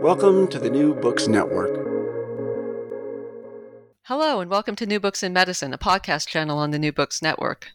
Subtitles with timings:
[0.00, 1.76] Welcome to the New Books Network.
[4.04, 7.20] Hello, and welcome to New Books in Medicine, a podcast channel on the New Books
[7.20, 7.68] Network.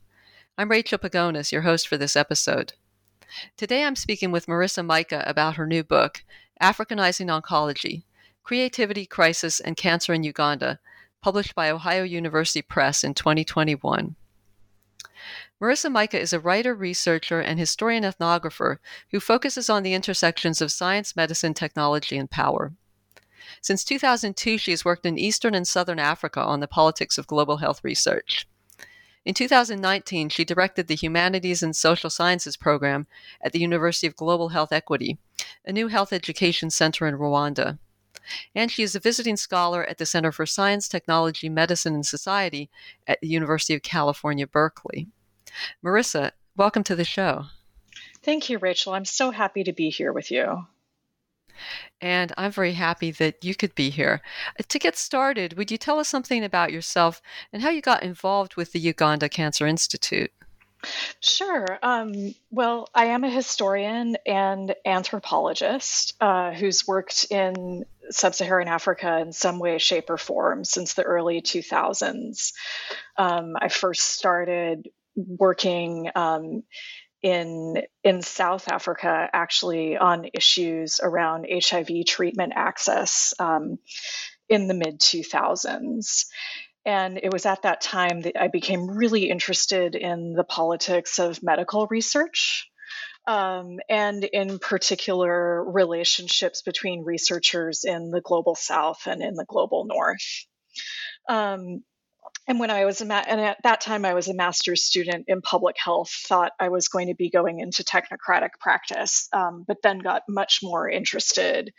[0.57, 2.73] I'm Rachel Pagones, your host for this episode.
[3.57, 6.23] Today I'm speaking with Marissa Mika about her new book,
[6.59, 8.05] Africanizing Oncology
[8.41, 10.79] Creativity, Crisis, and Cancer in Uganda,
[11.21, 14.15] published by Ohio University Press in 2021.
[15.61, 18.77] Marissa Mika is a writer, researcher, and historian ethnographer
[19.11, 22.73] who focuses on the intersections of science, medicine, technology, and power.
[23.61, 27.57] Since 2002, she has worked in Eastern and Southern Africa on the politics of global
[27.57, 28.45] health research.
[29.23, 33.07] In 2019, she directed the Humanities and Social Sciences program
[33.41, 35.17] at the University of Global Health Equity,
[35.65, 37.79] a new health education center in Rwanda.
[38.53, 42.69] And she is a visiting scholar at the Center for Science, Technology, Medicine, and Society
[43.07, 45.07] at the University of California, Berkeley.
[45.83, 47.45] Marissa, welcome to the show.
[48.23, 48.93] Thank you, Rachel.
[48.93, 50.65] I'm so happy to be here with you.
[52.01, 54.21] And I'm very happy that you could be here.
[54.59, 57.21] Uh, to get started, would you tell us something about yourself
[57.53, 60.31] and how you got involved with the Uganda Cancer Institute?
[61.19, 61.79] Sure.
[61.81, 69.19] Um, well, I am a historian and anthropologist uh, who's worked in sub Saharan Africa
[69.19, 72.53] in some way, shape, or form since the early 2000s.
[73.17, 76.63] Um, I first started working um,
[77.21, 83.79] in in South Africa actually on issues around HIV treatment access um,
[84.47, 86.25] in the mid 2000s.
[86.85, 91.41] And it was at that time that I became really interested in the politics of
[91.41, 92.69] medical research.
[93.27, 99.85] Um, and in particular, relationships between researchers in the global south and in the global
[99.85, 100.45] north.
[101.27, 101.83] Um,
[102.47, 105.25] and when I was a ma- and at that time I was a master's student
[105.27, 109.81] in public health, thought I was going to be going into technocratic practice, um, but
[109.81, 111.73] then got much more interested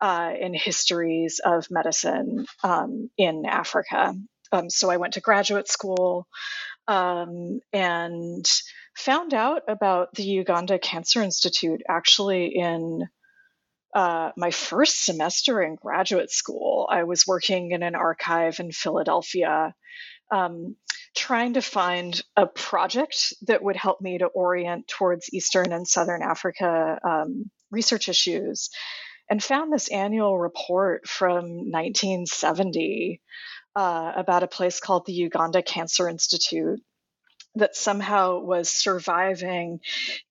[0.00, 4.14] uh, in histories of medicine um, in Africa.
[4.52, 6.26] Um, so I went to graduate school
[6.88, 8.44] um, and
[8.94, 13.08] found out about the Uganda Cancer Institute actually in
[13.94, 19.74] uh, my first semester in graduate school, I was working in an archive in Philadelphia,
[20.30, 20.76] um,
[21.14, 26.22] trying to find a project that would help me to orient towards Eastern and Southern
[26.22, 28.70] Africa um, research issues,
[29.28, 33.20] and found this annual report from 1970
[33.76, 36.80] uh, about a place called the Uganda Cancer Institute
[37.56, 39.80] that somehow was surviving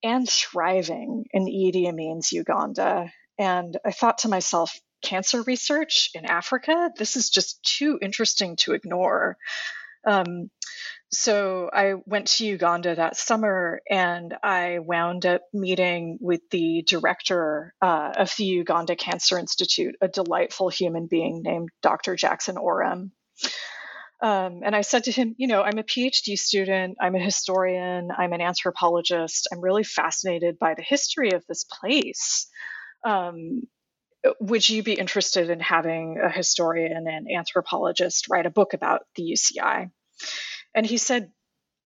[0.02, 3.12] and thriving in Idi Amin's Uganda
[3.42, 6.92] and I thought to myself, cancer research in Africa?
[6.96, 9.36] This is just too interesting to ignore.
[10.06, 10.52] Um,
[11.12, 17.74] so I went to Uganda that summer and I wound up meeting with the director
[17.82, 22.16] uh, of the Uganda Cancer Institute, a delightful human being named Dr.
[22.16, 23.10] Jackson Orem.
[24.22, 28.12] Um, and I said to him, You know, I'm a PhD student, I'm a historian,
[28.16, 32.48] I'm an anthropologist, I'm really fascinated by the history of this place
[33.04, 33.64] um,
[34.40, 39.24] would you be interested in having a historian and anthropologist write a book about the
[39.24, 39.92] UCI?
[40.76, 41.32] And he said,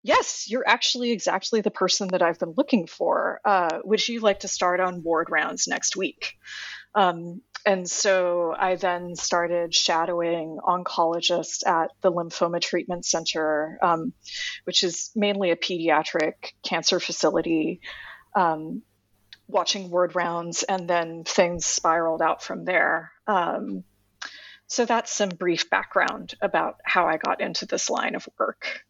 [0.03, 3.41] yes, you're actually exactly the person that I've been looking for.
[3.45, 6.35] Uh, would you like to start on ward rounds next week?
[6.95, 14.15] Um, and so I then started shadowing oncologists at the Lymphoma Treatment Center, um,
[14.65, 17.81] which is mainly a pediatric cancer facility,
[18.35, 18.83] um,
[19.51, 23.13] watching word rounds, and then things spiraled out from there.
[23.27, 23.85] Um,
[24.67, 28.85] so that's some brief background about how I got into this line of work.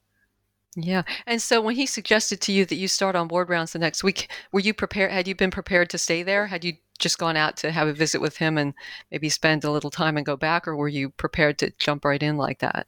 [0.77, 1.03] Yeah.
[1.27, 4.05] And so when he suggested to you that you start on board rounds the next
[4.05, 5.11] week, were you prepared?
[5.11, 6.47] Had you been prepared to stay there?
[6.47, 8.75] Had you just gone out to have a visit with him and
[9.11, 12.23] maybe spend a little time and go back, or were you prepared to jump right
[12.23, 12.87] in like that?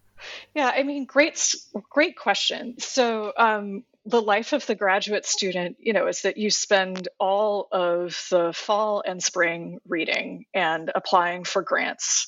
[0.55, 1.57] Yeah, I mean, great,
[1.91, 2.77] great question.
[2.79, 7.69] So, um, the life of the graduate student, you know, is that you spend all
[7.71, 12.27] of the fall and spring reading and applying for grants.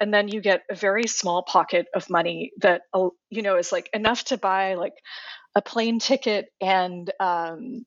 [0.00, 3.70] And then you get a very small pocket of money that uh, you know is
[3.70, 4.94] like enough to buy like
[5.54, 7.86] a plane ticket and um,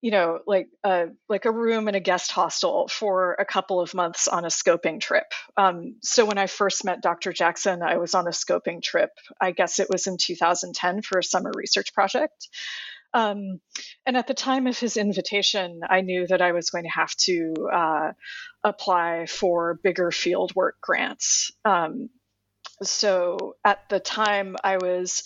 [0.00, 3.94] you know like a like a room in a guest hostel for a couple of
[3.94, 8.14] months on a scoping trip um, so when i first met dr jackson i was
[8.14, 9.10] on a scoping trip
[9.40, 12.48] i guess it was in 2010 for a summer research project
[13.12, 13.60] um,
[14.06, 17.14] and at the time of his invitation, I knew that I was going to have
[17.16, 18.12] to uh,
[18.62, 21.50] apply for bigger fieldwork grants.
[21.64, 22.08] Um,
[22.82, 25.24] so at the time, I was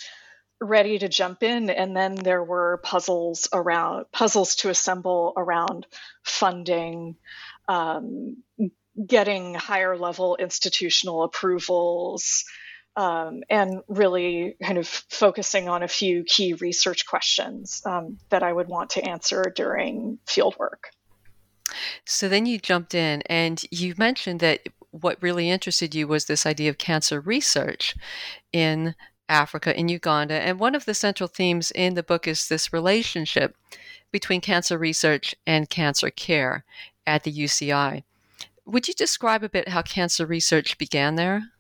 [0.61, 5.87] ready to jump in, and then there were puzzles around puzzles to assemble around
[6.23, 7.17] funding.
[7.69, 8.43] Um,
[9.07, 12.45] getting higher level institutional approvals,
[12.97, 18.53] um, and really kind of focusing on a few key research questions um, that I
[18.53, 20.91] would want to answer during fieldwork.
[22.05, 24.61] So then you jumped in and you mentioned that
[24.91, 27.97] what really interested you was this idea of cancer research
[28.53, 28.95] in
[29.29, 30.35] Africa, in Uganda.
[30.35, 33.57] And one of the central themes in the book is this relationship
[34.13, 36.65] between cancer research and cancer care
[37.07, 38.05] at the UCI.
[38.67, 41.51] Would you describe a bit how cancer research began there?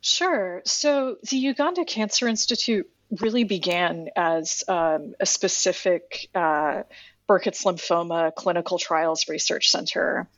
[0.00, 0.62] Sure.
[0.64, 2.88] So the Uganda Cancer Institute
[3.20, 6.82] really began as um, a specific uh,
[7.26, 10.28] Burkitt's lymphoma clinical trials research center.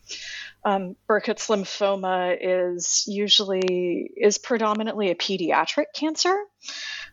[0.66, 6.36] Um, Burkitt's lymphoma is usually is predominantly a pediatric cancer,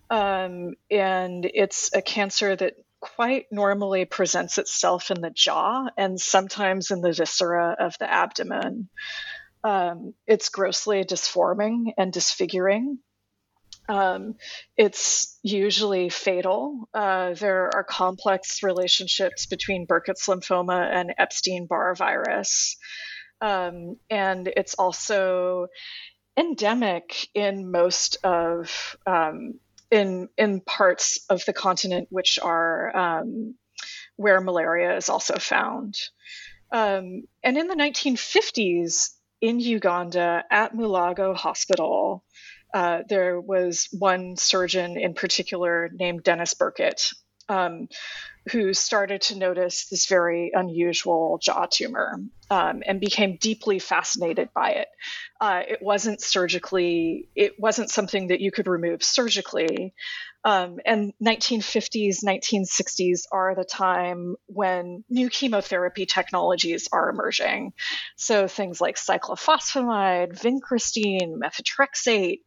[0.10, 6.90] um, and it's a cancer that quite normally presents itself in the jaw and sometimes
[6.90, 8.90] in the viscera of the abdomen.
[9.64, 12.98] Um, it's grossly disforming and disfiguring.
[13.88, 14.36] Um,
[14.78, 16.90] it's usually fatal.
[16.92, 22.78] Uh, there are complex relationships between Burkitt's lymphoma and Epstein Barr virus.
[23.44, 25.68] Um, and it's also
[26.38, 29.60] endemic in most of um,
[29.92, 33.56] in in parts of the continent which are um,
[34.16, 35.96] where malaria is also found.
[36.72, 39.10] Um, and in the 1950s,
[39.42, 42.24] in Uganda at Mulago Hospital,
[42.74, 47.14] uh, there was one surgeon in particular named Dennis Burkitt,
[47.50, 47.90] um,
[48.52, 52.20] who started to notice this very unusual jaw tumor
[52.50, 54.88] um, and became deeply fascinated by it.
[55.40, 59.94] Uh, it wasn't surgically, it wasn't something that you could remove surgically,
[60.46, 67.72] um, and 1950s, 1960s are the time when new chemotherapy technologies are emerging.
[68.18, 72.42] So things like cyclophosphamide, vincristine, methotrexate.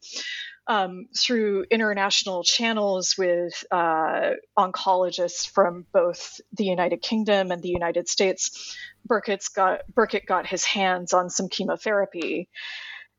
[0.68, 8.08] Um, through international channels with uh, oncologists from both the United Kingdom and the United
[8.08, 8.76] States,
[9.08, 12.48] Burkitt's got, Burkitt got his hands on some chemotherapy.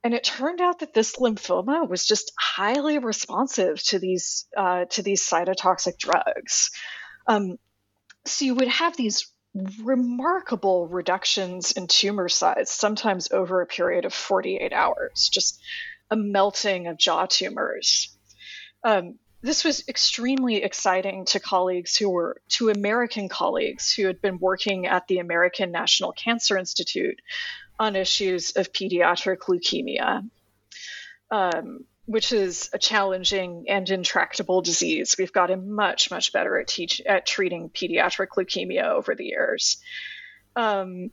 [0.03, 5.01] And it turned out that this lymphoma was just highly responsive to these uh, to
[5.01, 6.71] these cytotoxic drugs.
[7.27, 7.57] Um,
[8.25, 9.31] so you would have these
[9.83, 15.61] remarkable reductions in tumor size, sometimes over a period of 48 hours, just
[16.09, 18.15] a melting of jaw tumors.
[18.83, 24.39] Um, this was extremely exciting to colleagues who were to American colleagues who had been
[24.39, 27.21] working at the American National Cancer Institute
[27.79, 30.27] on issues of pediatric leukemia,
[31.29, 35.15] um, which is a challenging and intractable disease.
[35.19, 39.77] We've gotten much, much better at, teach, at treating pediatric leukemia over the years.
[40.55, 41.11] Um,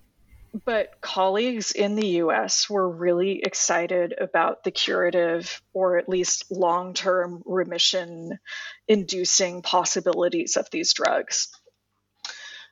[0.65, 6.95] but colleagues in the US were really excited about the curative or at least long
[6.95, 8.39] term remission
[8.87, 11.49] inducing possibilities of these drugs.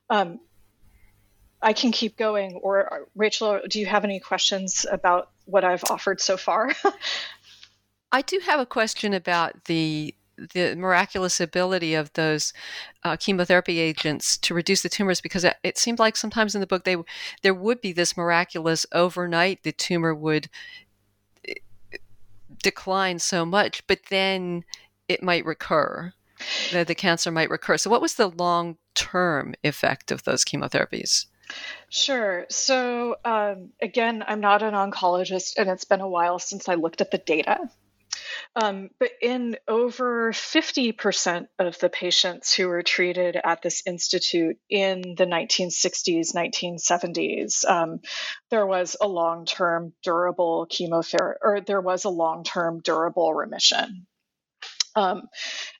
[0.08, 0.38] Um,
[1.60, 2.60] I can keep going.
[2.62, 6.72] Or, uh, Rachel, do you have any questions about what I've offered so far?
[8.12, 10.14] I do have a question about the
[10.54, 12.52] the miraculous ability of those
[13.04, 16.66] uh, chemotherapy agents to reduce the tumors because it, it, seemed like sometimes in the
[16.66, 16.96] book they
[17.42, 20.48] there would be this miraculous overnight the tumor would
[21.48, 21.54] eh,
[22.62, 24.64] decline so much but then
[25.08, 26.12] it might recur
[26.72, 31.26] that the cancer might recur so what was the long term effect of those chemotherapies
[31.90, 32.46] Sure.
[32.48, 37.00] So, um, again, I'm not an oncologist, and it's been a while since I looked
[37.00, 37.68] at the data.
[38.56, 45.14] Um, but in over 50% of the patients who were treated at this institute in
[45.16, 48.00] the 1960s, 1970s, um,
[48.50, 54.06] there was a long term durable chemotherapy, or there was a long term durable remission.
[54.94, 55.28] Um,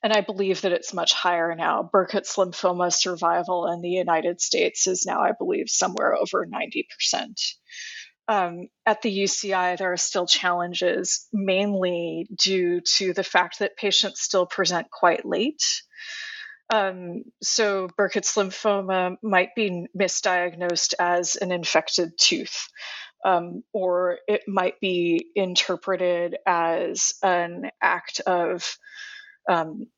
[0.02, 1.82] and I believe that it's much higher now.
[1.92, 6.86] Burkitt's lymphoma survival in the United States is now, I believe, somewhere over 90%
[8.32, 14.22] um, at the UCI, there are still challenges, mainly due to the fact that patients
[14.22, 15.62] still present quite late.
[16.72, 22.68] Um, so, Burkitt's lymphoma might be misdiagnosed as an infected tooth,
[23.22, 28.78] um, or it might be interpreted as an act of
[29.46, 29.88] um,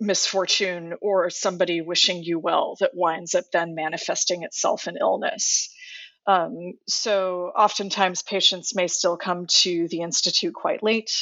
[0.00, 5.72] misfortune or somebody wishing you well that winds up then manifesting itself in illness.
[6.26, 11.12] Um, so oftentimes patients may still come to the institute quite late.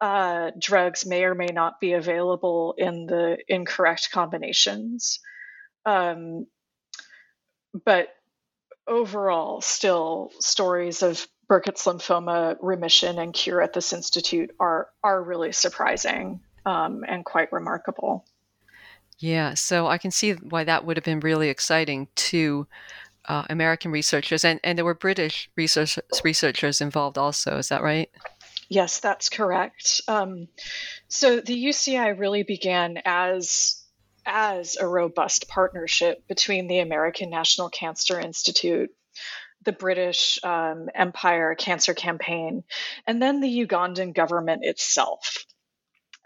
[0.00, 5.20] Uh, drugs may or may not be available in the incorrect combinations.
[5.84, 6.46] Um,
[7.84, 8.08] but
[8.86, 15.52] overall, still stories of Burkitt's lymphoma remission and cure at this institute are are really
[15.52, 18.24] surprising um, and quite remarkable.
[19.18, 22.66] Yeah, so I can see why that would have been really exciting to
[23.26, 27.58] uh, American researchers, and, and there were British research, researchers involved also.
[27.58, 28.10] Is that right?
[28.68, 30.00] Yes, that's correct.
[30.06, 30.46] Um,
[31.08, 33.76] so the UCI really began as
[34.26, 38.90] as a robust partnership between the American National Cancer Institute,
[39.64, 42.62] the British um, Empire Cancer Campaign,
[43.06, 45.44] and then the Ugandan government itself.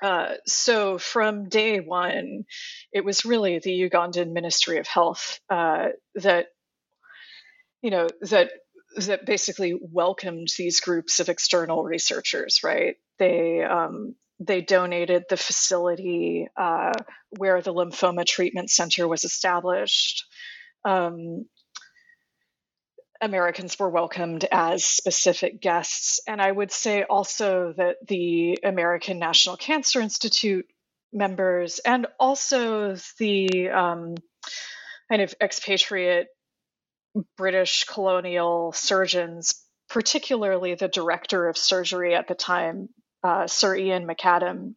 [0.03, 2.45] Uh, so from day one,
[2.93, 6.49] it was really the Ugandan Ministry of Health uh, that
[7.85, 8.51] you know that
[8.97, 16.49] that basically welcomed these groups of external researchers right they um, they donated the facility
[16.57, 16.93] uh,
[17.37, 20.25] where the lymphoma treatment center was established
[20.87, 21.45] um,
[23.21, 26.21] Americans were welcomed as specific guests.
[26.27, 30.67] And I would say also that the American National Cancer Institute
[31.11, 34.17] members and also the um,
[35.09, 36.27] kind of expatriate
[37.37, 39.55] British colonial surgeons,
[39.89, 42.89] particularly the director of surgery at the time,
[43.23, 44.75] uh, Sir Ian McAdam,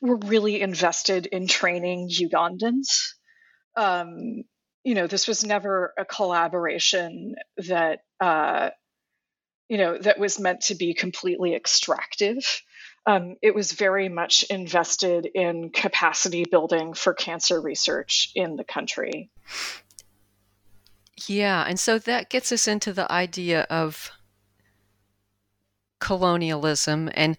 [0.00, 3.14] were really invested in training Ugandans.
[3.76, 4.44] Um,
[4.84, 8.70] you know, this was never a collaboration that, uh,
[9.68, 12.62] you know, that was meant to be completely extractive.
[13.06, 19.30] Um, it was very much invested in capacity building for cancer research in the country.
[21.26, 24.10] Yeah, and so that gets us into the idea of
[25.98, 27.10] colonialism.
[27.14, 27.36] And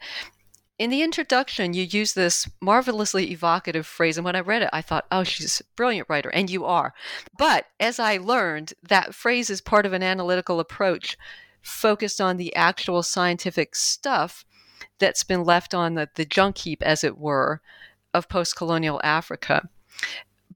[0.78, 4.18] in the introduction, you use this marvelously evocative phrase.
[4.18, 6.30] And when I read it, I thought, oh, she's a brilliant writer.
[6.30, 6.94] And you are.
[7.38, 11.18] But as I learned, that phrase is part of an analytical approach
[11.62, 14.44] focused on the actual scientific stuff
[14.98, 17.62] that's been left on the, the junk heap, as it were,
[18.14, 19.70] of post colonial Africa.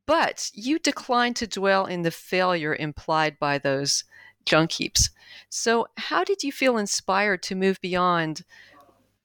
[0.05, 4.03] But you declined to dwell in the failure implied by those
[4.45, 5.09] junk heaps.
[5.49, 8.43] So, how did you feel inspired to move beyond,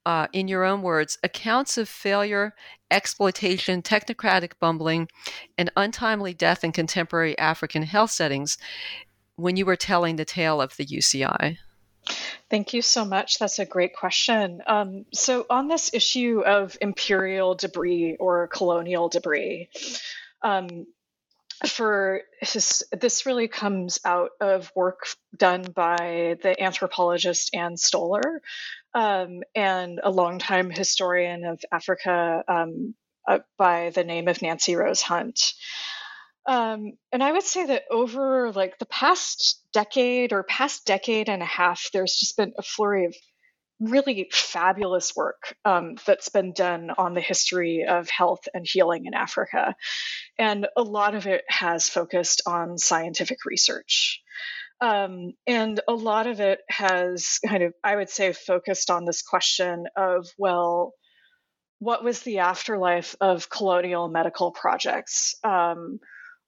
[0.07, 2.55] uh, in your own words, accounts of failure,
[2.91, 5.09] exploitation, technocratic bumbling,
[5.59, 8.57] and untimely death in contemporary African health settings
[9.37, 11.59] when you were telling the tale of the UCI?
[12.49, 13.39] Thank you so much.
[13.39, 14.63] That's a great question.
[14.67, 19.69] Um, so, on this issue of imperial debris or colonial debris,
[20.43, 20.87] um,
[21.67, 25.07] for this, this really comes out of work
[25.37, 28.41] done by the anthropologist Anne Stoler
[28.95, 32.95] um, and a longtime historian of Africa um,
[33.29, 35.53] uh, by the name of Nancy Rose Hunt.
[36.47, 41.43] Um, and I would say that over like the past decade or past decade and
[41.43, 43.15] a half, there's just been a flurry of
[43.81, 49.15] really fabulous work um, that's been done on the history of health and healing in
[49.15, 49.75] Africa.
[50.39, 54.23] And a lot of it has focused on scientific research.
[54.83, 59.23] Um, and a lot of it has kind of, I would say, focused on this
[59.23, 60.95] question of, well,
[61.79, 65.35] what was the afterlife of colonial medical projects?
[65.43, 66.01] Um,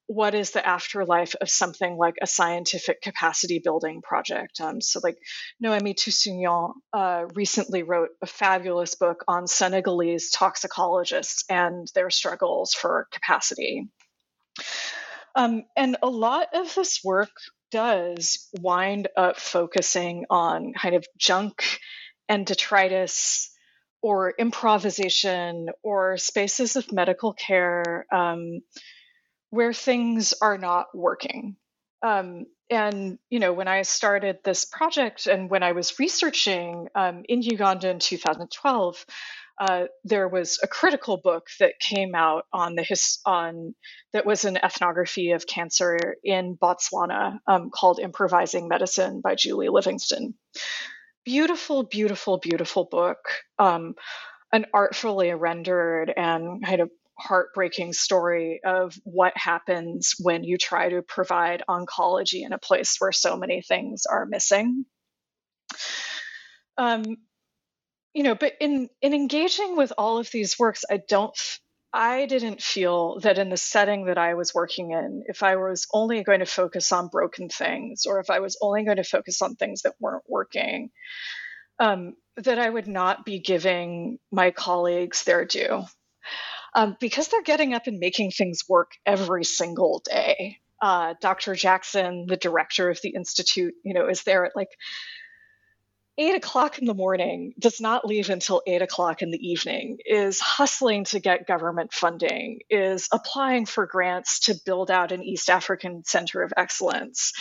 [0.06, 4.61] what is the afterlife of something like a scientific capacity building project?
[4.61, 5.16] Um, so, like
[5.61, 13.09] Noemi Tousignant uh, recently wrote a fabulous book on Senegalese toxicologists and their struggles for
[13.12, 13.88] capacity.
[15.35, 17.30] Um, and a lot of this work
[17.71, 21.78] does wind up focusing on kind of junk
[22.28, 23.50] and detritus
[24.02, 28.61] or improvisation or spaces of medical care um,
[29.52, 31.56] where things are not working.
[32.02, 37.23] Um, and you know, when I started this project and when I was researching um,
[37.28, 39.04] in Uganda in 2012,
[39.61, 43.75] uh, there was a critical book that came out on the his on
[44.14, 50.32] that was an ethnography of cancer in Botswana um, called "Improvising Medicine" by Julie Livingston.
[51.26, 53.18] Beautiful, beautiful, beautiful book.
[53.59, 53.97] Um,
[54.50, 56.90] an artfully rendered and kind of
[57.23, 63.12] heartbreaking story of what happens when you try to provide oncology in a place where
[63.12, 64.85] so many things are missing.
[66.76, 67.05] Um,
[68.14, 71.37] you know, but in in engaging with all of these works, I don't.
[71.95, 75.87] I didn't feel that in the setting that I was working in, if I was
[75.93, 79.43] only going to focus on broken things, or if I was only going to focus
[79.43, 80.91] on things that weren't working,
[81.79, 85.85] um, that I would not be giving my colleagues their due
[86.75, 90.59] um, because they're getting up and making things work every single day.
[90.81, 91.55] Uh, Dr.
[91.55, 94.71] Jackson, the director of the institute, you know, is there at like
[96.19, 100.41] eight o'clock in the morning, does not leave until eight o'clock in the evening, is
[100.41, 106.05] hustling to get government funding, is applying for grants to build out an East African
[106.05, 107.33] Center of Excellence.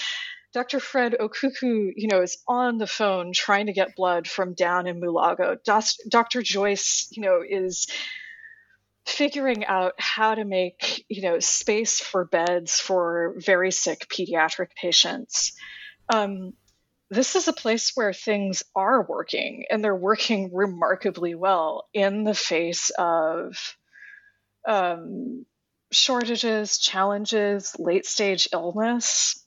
[0.53, 0.79] Dr.
[0.79, 4.99] Fred Okuku, you know, is on the phone trying to get blood from down in
[4.99, 5.57] Mulago.
[6.09, 6.41] Dr.
[6.41, 7.87] Joyce, you know, is
[9.05, 15.53] figuring out how to make you know space for beds for very sick pediatric patients.
[16.13, 16.53] Um,
[17.09, 22.33] this is a place where things are working and they're working remarkably well in the
[22.33, 23.75] face of
[24.67, 25.45] um,
[25.91, 29.45] shortages challenges late stage illness.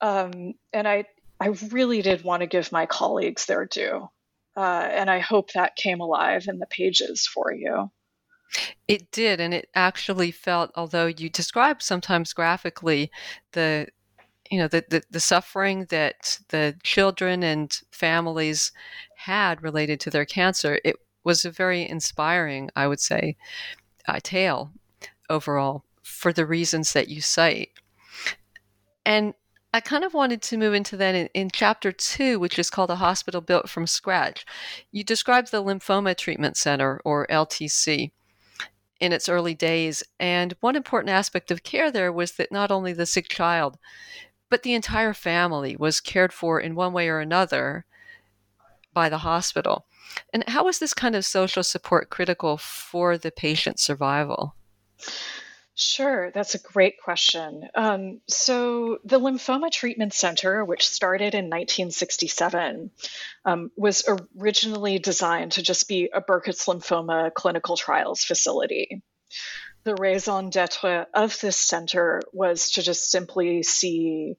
[0.00, 1.04] Um, and i
[1.40, 4.08] i really did want to give my colleagues their due.
[4.56, 7.90] Uh, and i hope that came alive in the pages for you
[8.88, 13.10] it did, and it actually felt, although you describe sometimes graphically
[13.52, 13.88] the
[14.50, 18.72] you know the, the, the suffering that the children and families
[19.16, 23.36] had related to their cancer, it was a very inspiring, I would say,
[24.06, 24.70] uh, tale
[25.28, 27.70] overall for the reasons that you cite.
[29.04, 29.34] And
[29.74, 32.90] I kind of wanted to move into that in, in, chapter two, which is called
[32.90, 34.46] A Hospital Built from Scratch.
[34.92, 38.12] You describe the Lymphoma Treatment Center, or LTC
[39.00, 40.02] in its early days.
[40.18, 43.78] And one important aspect of care there was that not only the sick child,
[44.48, 47.84] but the entire family was cared for in one way or another
[48.92, 49.86] by the hospital.
[50.32, 54.54] And how was this kind of social support critical for the patient's survival?
[55.78, 57.68] Sure, that's a great question.
[57.74, 62.90] Um, so, the Lymphoma Treatment Center, which started in 1967,
[63.44, 64.08] um, was
[64.38, 69.02] originally designed to just be a Burkitt's lymphoma clinical trials facility.
[69.84, 74.38] The raison d'etre of this center was to just simply see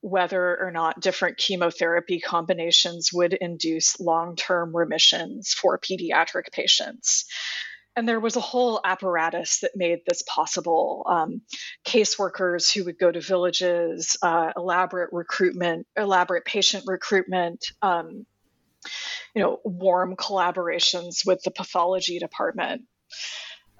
[0.00, 7.26] whether or not different chemotherapy combinations would induce long term remissions for pediatric patients
[7.98, 11.02] and there was a whole apparatus that made this possible.
[11.08, 11.42] Um,
[11.84, 18.24] caseworkers who would go to villages, uh, elaborate recruitment, elaborate patient recruitment, um,
[19.34, 22.82] you know, warm collaborations with the pathology department.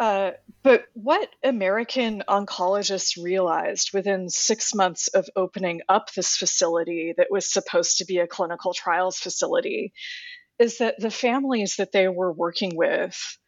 [0.01, 0.33] Uh,
[0.65, 7.53] but what American oncologists realized within six months of opening up this facility that was
[7.53, 9.93] supposed to be a clinical trials facility
[10.59, 13.39] is that the families that they were working with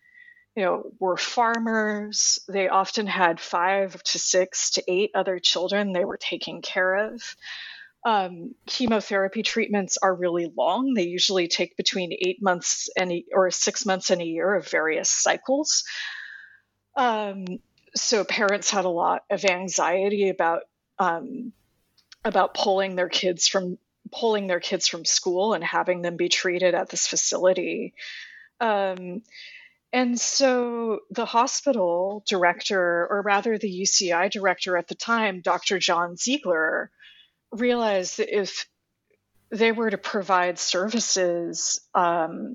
[0.57, 2.39] you know, were farmers.
[2.49, 7.37] They often had five to six to eight other children they were taking care of.
[8.05, 10.95] Um, chemotherapy treatments are really long.
[10.95, 15.11] They usually take between eight months and or six months and a year of various
[15.11, 15.85] cycles.
[16.97, 17.45] Um,
[17.95, 20.63] so parents had a lot of anxiety about
[20.99, 21.53] um,
[22.25, 23.79] about pulling their kids from
[24.13, 27.95] pulling their kids from school and having them be treated at this facility.
[28.61, 29.23] Um,
[29.93, 35.79] and so the hospital director, or rather the UCI director at the time, Dr.
[35.79, 36.91] John Ziegler,
[37.53, 38.67] realized that if
[39.51, 42.55] they were to provide services um,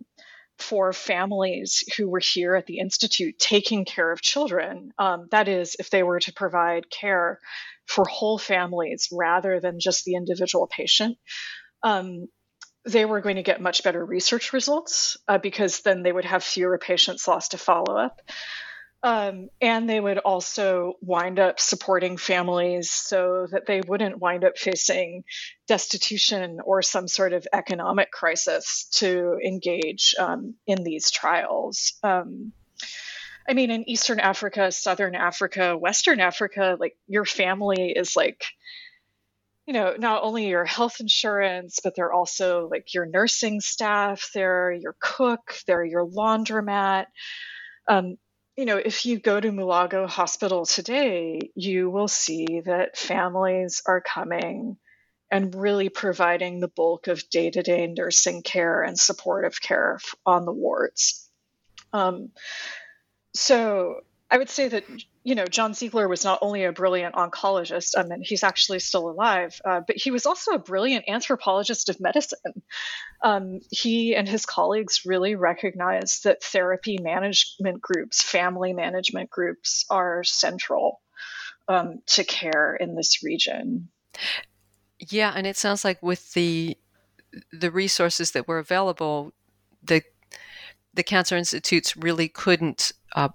[0.57, 4.91] for families who were here at the Institute taking care of children.
[4.97, 7.39] Um, that is, if they were to provide care
[7.85, 11.17] for whole families rather than just the individual patient.
[11.83, 12.27] Um,
[12.85, 16.43] they were going to get much better research results uh, because then they would have
[16.43, 18.21] fewer patients lost to follow up.
[19.03, 24.57] Um, and they would also wind up supporting families so that they wouldn't wind up
[24.57, 25.23] facing
[25.67, 31.93] destitution or some sort of economic crisis to engage um, in these trials.
[32.01, 32.51] Um,
[33.47, 38.45] I mean, in Eastern Africa, Southern Africa, Western Africa, like your family is like,
[39.65, 44.71] you know, not only your health insurance, but they're also like your nursing staff, they're
[44.71, 47.07] your cook, they're your laundromat.
[47.87, 48.17] Um,
[48.55, 54.01] you know, if you go to Mulago Hospital today, you will see that families are
[54.01, 54.77] coming
[55.31, 60.45] and really providing the bulk of day to day nursing care and supportive care on
[60.45, 61.27] the wards.
[61.91, 62.29] Um,
[63.33, 64.85] so I would say that
[65.25, 69.09] you know John Ziegler was not only a brilliant oncologist, I mean he's actually still
[69.09, 72.61] alive, uh, but he was also a brilliant anthropologist of medicine.
[73.23, 80.23] Um, he and his colleagues really recognized that therapy management groups, family management groups, are
[80.23, 81.01] central
[81.67, 83.89] um, to care in this region.
[84.99, 86.77] Yeah, and it sounds like with the
[87.51, 89.33] the resources that were available,
[89.81, 90.03] the
[90.93, 93.29] the cancer institutes really couldn't uh,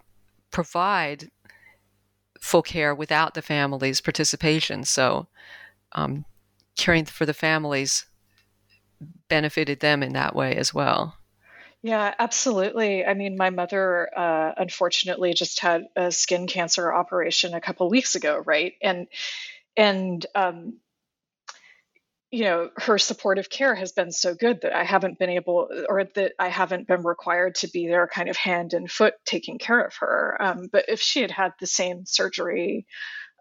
[0.52, 1.30] provide
[2.40, 4.84] full care without the family's participation.
[4.84, 5.28] So,
[5.92, 6.24] um,
[6.76, 8.06] caring for the families
[9.28, 11.16] benefited them in that way as well.
[11.82, 13.06] Yeah, absolutely.
[13.06, 18.14] I mean, my mother uh, unfortunately just had a skin cancer operation a couple weeks
[18.14, 18.74] ago, right?
[18.82, 19.06] And
[19.76, 20.74] and um,
[22.30, 26.04] you know, her supportive care has been so good that I haven't been able, or
[26.14, 29.80] that I haven't been required to be there kind of hand and foot taking care
[29.80, 30.36] of her.
[30.40, 32.86] Um, but if she had had the same surgery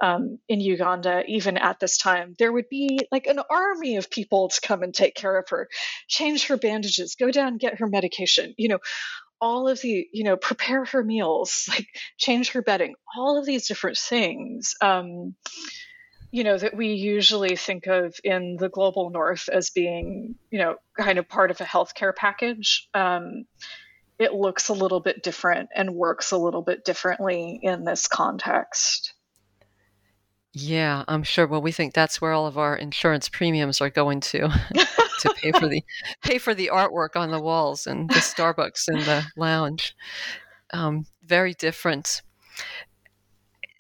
[0.01, 4.49] um, in Uganda, even at this time, there would be like an army of people
[4.49, 5.69] to come and take care of her,
[6.07, 8.79] change her bandages, go down get her medication, you know,
[9.41, 13.67] all of the, you know, prepare her meals, like change her bedding, all of these
[13.67, 14.73] different things.
[14.81, 15.35] Um,
[16.31, 20.75] you know that we usually think of in the global north as being you know
[20.97, 22.87] kind of part of a healthcare package.
[22.93, 23.45] Um,
[24.19, 29.13] it looks a little bit different and works a little bit differently in this context.
[30.51, 31.47] Yeah i'm sure.
[31.47, 34.49] Well we think that's where all of our insurance premiums are going to
[35.19, 35.83] to pay for the
[36.23, 39.95] pay for the artwork on the walls and the starbucks and the lounge.
[40.71, 42.21] Um, very different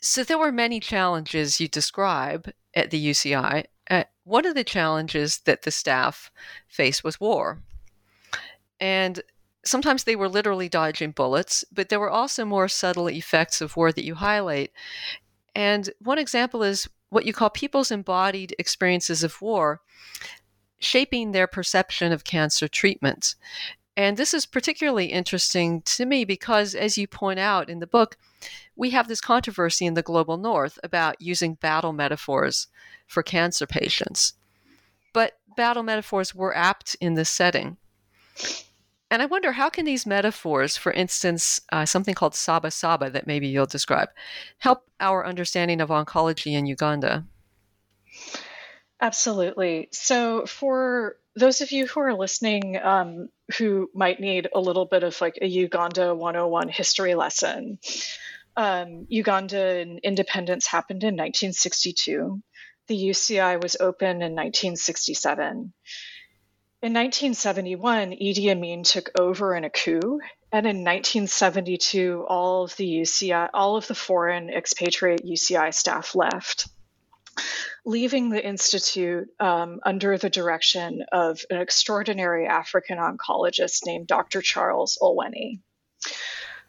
[0.01, 3.65] so there were many challenges you describe at the UCI.
[3.89, 6.31] Uh, one of the challenges that the staff
[6.67, 7.59] faced was war.
[8.79, 9.21] And
[9.65, 13.91] sometimes they were literally dodging bullets, but there were also more subtle effects of war
[13.91, 14.71] that you highlight.
[15.55, 19.81] And one example is what you call people's embodied experiences of war,
[20.79, 23.35] shaping their perception of cancer treatment.
[23.99, 28.17] And this is particularly interesting to me because, as you point out in the book,
[28.77, 32.67] we have this controversy in the global north about using battle metaphors
[33.07, 34.35] for cancer patients.
[35.11, 37.75] But battle metaphors were apt in this setting.
[39.11, 43.27] And I wonder how can these metaphors, for instance, uh, something called Saba Saba that
[43.27, 44.07] maybe you'll describe,
[44.59, 47.25] help our understanding of oncology in Uganda?
[49.01, 49.89] Absolutely.
[49.91, 55.03] So, for those of you who are listening um, who might need a little bit
[55.03, 57.79] of like a Uganda 101 history lesson,
[58.55, 62.41] um, Ugandan independence happened in 1962.
[62.87, 65.73] The UCI was open in 1967.
[66.81, 70.21] In 1971, Idi Amin took over in a coup,
[70.51, 76.67] and in 1972, all of the UCI, all of the foreign expatriate UCI staff left,
[77.89, 84.43] leaving the institute um, under the direction of an extraordinary African oncologist named Dr.
[84.43, 85.59] Charles Olweny.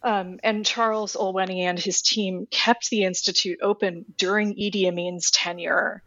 [0.02, 6.02] Um, and Charles Olweny and his team kept the institute open during Idi Amin's tenure,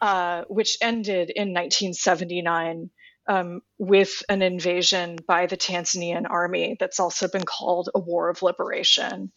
[0.00, 2.90] uh, which ended in 1979
[3.28, 8.42] um, with an invasion by the Tanzanian army that's also been called a war of
[8.42, 9.30] liberation.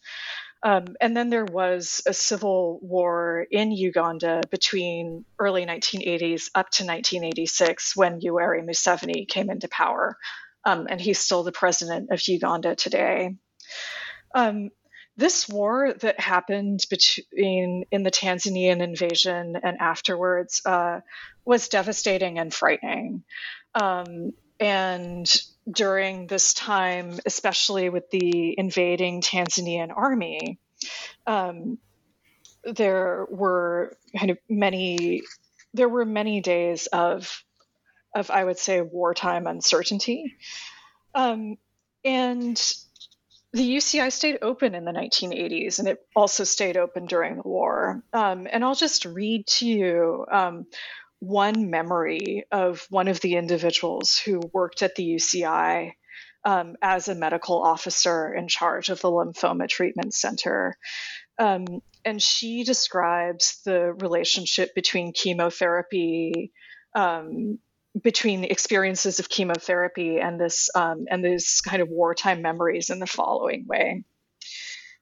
[0.62, 6.84] Um, and then there was a civil war in Uganda between early 1980s up to
[6.84, 10.16] 1986 when Yoweri Museveni came into power.
[10.64, 13.34] Um, and he's still the president of Uganda today.
[14.34, 14.70] Um,
[15.16, 21.00] this war that happened between in the Tanzanian invasion and afterwards uh,
[21.44, 23.24] was devastating and frightening.
[23.74, 30.58] Um, and during this time, especially with the invading Tanzanian army,
[31.26, 31.78] um,
[32.64, 35.22] there were kind of many
[35.74, 37.42] there were many days of
[38.14, 40.36] of I would say wartime uncertainty.
[41.14, 41.56] Um,
[42.04, 42.56] and
[43.52, 48.02] the UCI stayed open in the 1980s, and it also stayed open during the war.
[48.12, 50.66] Um, and I'll just read to you um,
[51.22, 55.92] one memory of one of the individuals who worked at the UCI
[56.44, 60.76] um, as a medical officer in charge of the lymphoma treatment center.
[61.38, 61.64] Um,
[62.04, 66.50] and she describes the relationship between chemotherapy,
[66.92, 67.60] um,
[68.02, 72.98] between the experiences of chemotherapy and this um, and these kind of wartime memories in
[72.98, 74.02] the following way.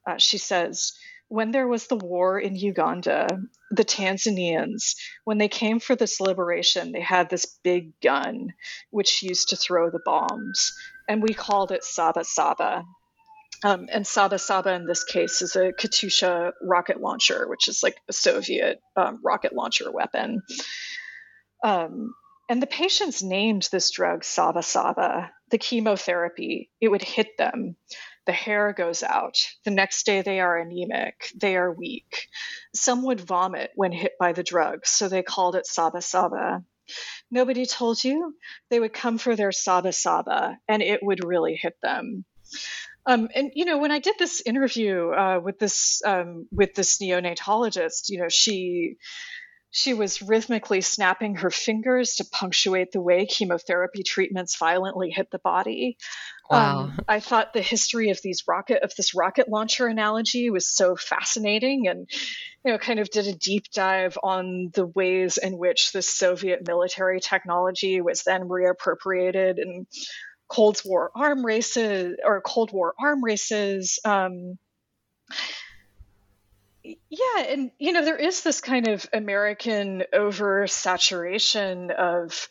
[0.06, 0.92] Uh, she says,
[1.30, 3.28] when there was the war in Uganda,
[3.70, 8.48] the Tanzanians, when they came for this liberation, they had this big gun
[8.90, 10.72] which used to throw the bombs,
[11.08, 12.82] and we called it Saba Saba.
[13.62, 17.96] Um, and Saba Saba in this case is a Katyusha rocket launcher, which is like
[18.08, 20.42] a Soviet um, rocket launcher weapon.
[21.62, 22.12] Um,
[22.48, 26.70] and the patients named this drug Saba Saba, the chemotherapy.
[26.80, 27.76] It would hit them.
[28.26, 29.37] The hair goes out.
[29.64, 31.33] The next day they are anemic.
[31.35, 32.28] They are weak.
[32.74, 36.64] Some would vomit when hit by the drug, so they called it Saba Saba.
[37.30, 38.35] Nobody told you?
[38.68, 42.24] They would come for their Saba Saba, and it would really hit them.
[43.06, 46.98] Um, and you know, when I did this interview uh, with this um, with this
[46.98, 48.96] neonatologist, you know, she
[49.70, 55.38] she was rhythmically snapping her fingers to punctuate the way chemotherapy treatments violently hit the
[55.38, 55.96] body.
[56.50, 56.80] Wow.
[56.80, 60.96] Um, I thought the history of these rocket of this rocket launcher analogy was so
[60.96, 62.09] fascinating, and
[62.64, 66.66] you know, kind of did a deep dive on the ways in which the Soviet
[66.66, 69.87] military technology was then reappropriated and
[70.48, 74.00] Cold War arm races or Cold War arm races.
[74.04, 74.59] Um,
[77.09, 82.48] yeah, and you know there is this kind of American oversaturation of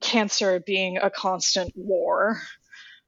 [0.00, 2.40] cancer being a constant war.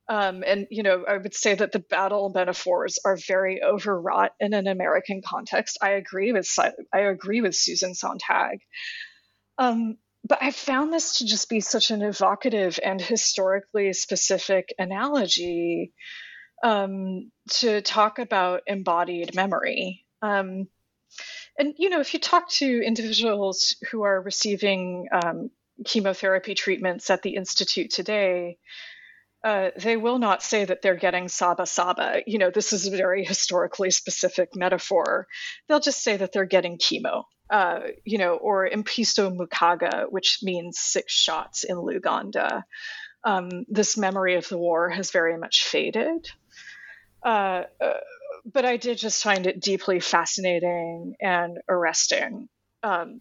[0.09, 4.53] Um, and you know, I would say that the battle metaphors are very overwrought in
[4.53, 5.79] an American context.
[5.81, 6.49] I agree with
[6.93, 8.59] I agree with Susan Sontag.
[9.59, 15.93] Um, but I found this to just be such an evocative and historically specific analogy
[16.63, 20.07] um, to talk about embodied memory.
[20.23, 20.69] Um,
[21.59, 25.51] and you know, if you talk to individuals who are receiving um,
[25.85, 28.59] chemotherapy treatments at the institute today,
[29.45, 32.23] uh, they will not say that they're getting saba saba.
[32.27, 35.27] You know, this is a very historically specific metaphor.
[35.69, 40.79] They'll just say that they're getting chemo uh, you know, or Impisto Mukaga, which means
[40.79, 42.63] six shots in Luganda.
[43.23, 46.29] Um, this memory of the war has very much faded.
[47.23, 48.01] Uh, uh,
[48.45, 52.49] but I did just find it deeply fascinating and arresting.
[52.83, 53.21] Um,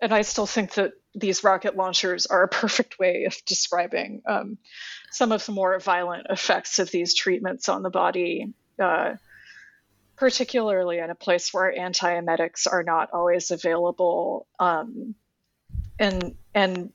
[0.00, 4.58] and I still think that these rocket launchers are a perfect way of describing um,
[5.10, 8.54] some of the more violent effects of these treatments on the body.
[8.78, 9.14] Uh,
[10.20, 15.14] particularly in a place where antiemetics are not always available um,
[15.98, 16.92] and and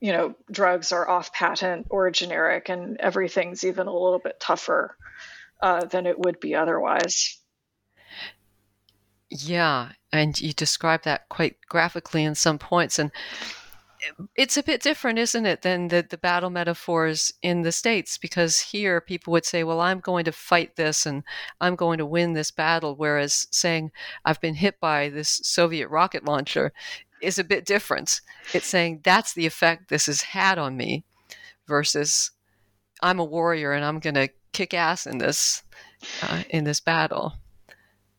[0.00, 4.96] you know drugs are off patent or generic and everything's even a little bit tougher
[5.64, 7.40] uh, than it would be otherwise
[9.30, 13.10] yeah and you describe that quite graphically in some points and
[14.36, 18.18] it's a bit different, isn't it, than the, the battle metaphors in the States?
[18.18, 21.22] Because here people would say, well, I'm going to fight this and
[21.60, 22.96] I'm going to win this battle.
[22.96, 23.92] Whereas saying,
[24.24, 26.72] I've been hit by this Soviet rocket launcher
[27.22, 28.20] is a bit different.
[28.52, 31.04] It's saying, that's the effect this has had on me
[31.66, 32.30] versus
[33.04, 35.62] I'm a warrior and I'm going to kick ass in this
[36.22, 37.34] uh, in this battle.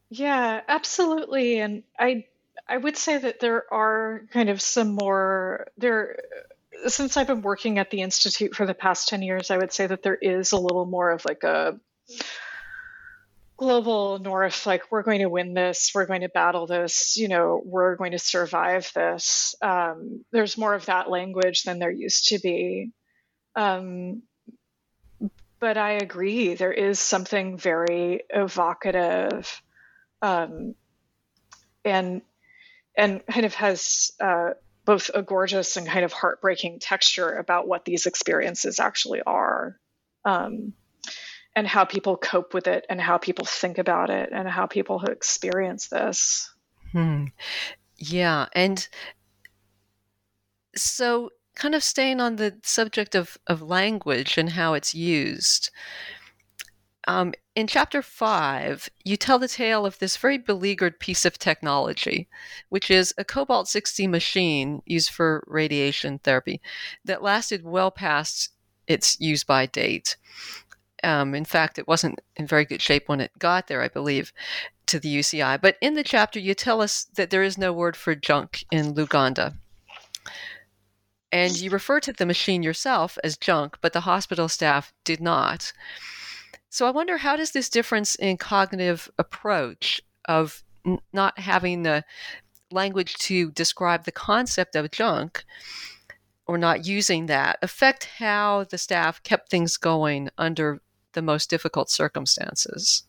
[0.09, 1.59] Yeah, absolutely.
[1.59, 2.25] And I
[2.69, 6.19] I would say that there are kind of some more there
[6.87, 9.87] since I've been working at the institute for the past 10 years, I would say
[9.87, 11.79] that there is a little more of like a
[13.57, 17.61] global north like we're going to win this we're going to battle this you know
[17.63, 22.39] we're going to survive this um, there's more of that language than there used to
[22.39, 22.91] be
[23.55, 24.21] um,
[25.59, 29.61] but i agree there is something very evocative
[30.21, 30.75] um,
[31.83, 32.21] and
[32.97, 34.51] and kind of has uh,
[34.85, 39.79] both a gorgeous and kind of heartbreaking texture about what these experiences actually are
[40.23, 40.73] um,
[41.55, 45.03] and how people cope with it and how people think about it and how people
[45.03, 46.51] experience this
[46.91, 47.25] hmm.
[47.97, 48.87] yeah and
[50.75, 55.71] so kind of staying on the subject of, of language and how it's used.
[57.07, 62.27] Um, in chapter five, you tell the tale of this very beleaguered piece of technology,
[62.69, 66.61] which is a cobalt 60 machine used for radiation therapy
[67.05, 68.49] that lasted well past
[68.87, 70.17] its use by date.
[71.03, 74.33] Um, in fact, it wasn't in very good shape when it got there, I believe,
[74.87, 75.61] to the UCI.
[75.61, 78.95] But in the chapter, you tell us that there is no word for junk in
[78.95, 79.55] Luganda.
[81.35, 85.73] And you refer to the machine yourself as junk, but the hospital staff did not.
[86.69, 92.05] So I wonder how does this difference in cognitive approach of n- not having the
[92.71, 95.43] language to describe the concept of junk
[96.47, 100.79] or not using that affect how the staff kept things going under
[101.11, 103.03] the most difficult circumstances?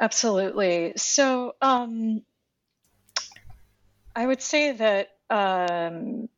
[0.00, 0.94] Absolutely.
[0.96, 2.22] So um,
[4.16, 6.28] I would say that um,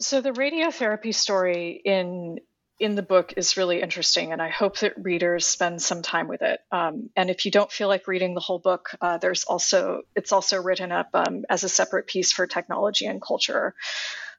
[0.00, 2.38] so the radiotherapy story in
[2.80, 6.40] in the book is really interesting, and I hope that readers spend some time with
[6.40, 6.60] it.
[6.72, 10.32] Um, and if you don't feel like reading the whole book, uh, there's also it's
[10.32, 13.74] also written up um, as a separate piece for technology and culture.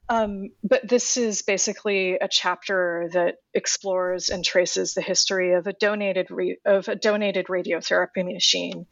[0.10, 5.74] Um, but this is basically a chapter that explores and traces the history of a
[5.74, 8.88] donated re- of a donated radiotherapy machine,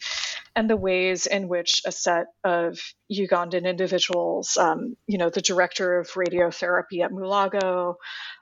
[0.56, 2.80] and the ways in which a set of
[3.12, 7.96] Ugandan individuals, um, you know, the director of radiotherapy at Mulago,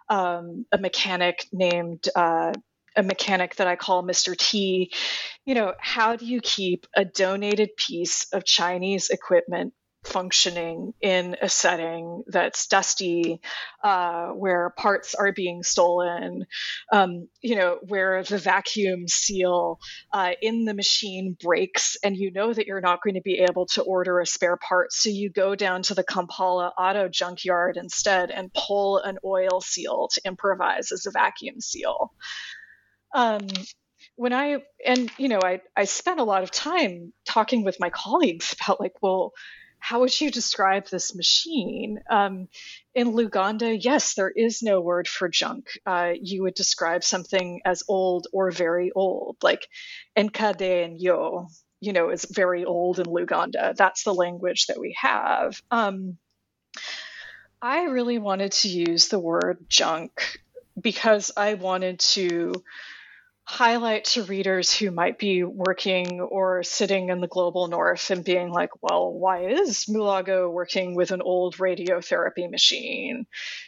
[0.10, 2.54] um, a mechanic named uh,
[2.96, 4.36] a mechanic that I call Mr.
[4.36, 4.92] T.
[5.46, 9.74] You know, how do you keep a donated piece of Chinese equipment
[10.08, 13.42] functioning in a setting that's dusty,
[13.84, 16.46] uh, where parts are being stolen,
[16.92, 19.80] um, you know, where the vacuum seal
[20.14, 23.66] uh, in the machine breaks and you know that you're not going to be able
[23.66, 24.94] to order a spare part.
[24.94, 30.10] So you go down to the Kampala auto junkyard instead and pull an oil seal
[30.14, 32.14] to improvise as a vacuum seal.
[33.14, 33.48] Um,
[34.18, 37.90] when I and you know I I spent a lot of time talking with my
[37.90, 39.34] colleagues about like well
[39.80, 42.00] how would you describe this machine?
[42.10, 42.48] Um,
[42.94, 45.70] in Luganda, yes, there is no word for junk.
[45.86, 49.68] Uh, you would describe something as old or very old, like
[50.18, 51.48] Enkade and Yo,
[51.80, 53.76] you know, is very old in Luganda.
[53.76, 55.62] That's the language that we have.
[55.72, 56.18] Um,
[57.62, 60.40] I really wanted to use the word junk
[60.80, 62.64] because I wanted to
[63.50, 68.52] highlight to readers who might be working or sitting in the global north and being
[68.52, 73.26] like, well, why is Mulago working with an old radiotherapy machine,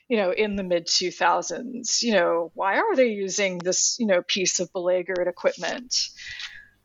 [0.09, 2.01] you know, in the mid 2000s?
[2.01, 6.09] You know, why are they using this, you know, piece of beleaguered equipment?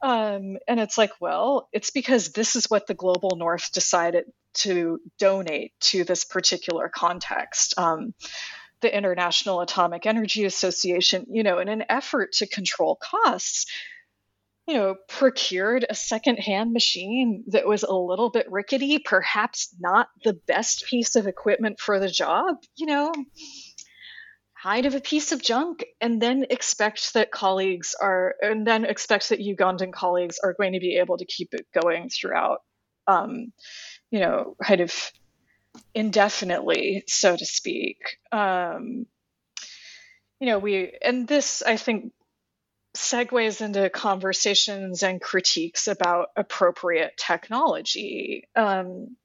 [0.01, 4.27] Um, and it's like, well, it's because this is what the global north decided
[4.59, 7.75] to donate to this particular context.
[7.77, 8.15] Um,
[8.85, 13.65] the International Atomic Energy Association, you know, in an effort to control costs,
[14.69, 20.35] you know, procured a secondhand machine that was a little bit rickety, perhaps not the
[20.47, 23.11] best piece of equipment for the job, you know,
[24.63, 29.31] kind of a piece of junk, and then expect that colleagues are, and then expect
[29.31, 32.59] that Ugandan colleagues are going to be able to keep it going throughout,
[33.07, 33.51] um,
[34.11, 34.93] you know, kind of
[35.95, 38.19] indefinitely, so to speak.
[38.33, 39.07] Um,
[40.41, 42.13] you know, we, and this, I think,
[42.97, 48.49] segues into conversations and critiques about appropriate technology.
[48.55, 49.17] Um,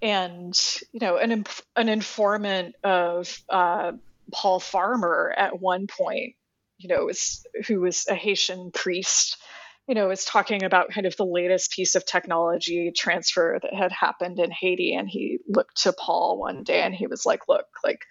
[0.00, 0.54] and,
[0.92, 1.44] you know, an,
[1.74, 3.92] an informant of uh,
[4.32, 6.34] Paul Farmer at one point,
[6.78, 9.38] you know, was, who was a Haitian priest
[9.86, 13.92] you know, was talking about kind of the latest piece of technology transfer that had
[13.92, 14.94] happened in Haiti.
[14.94, 18.06] And he looked to Paul one day and he was like, look, like,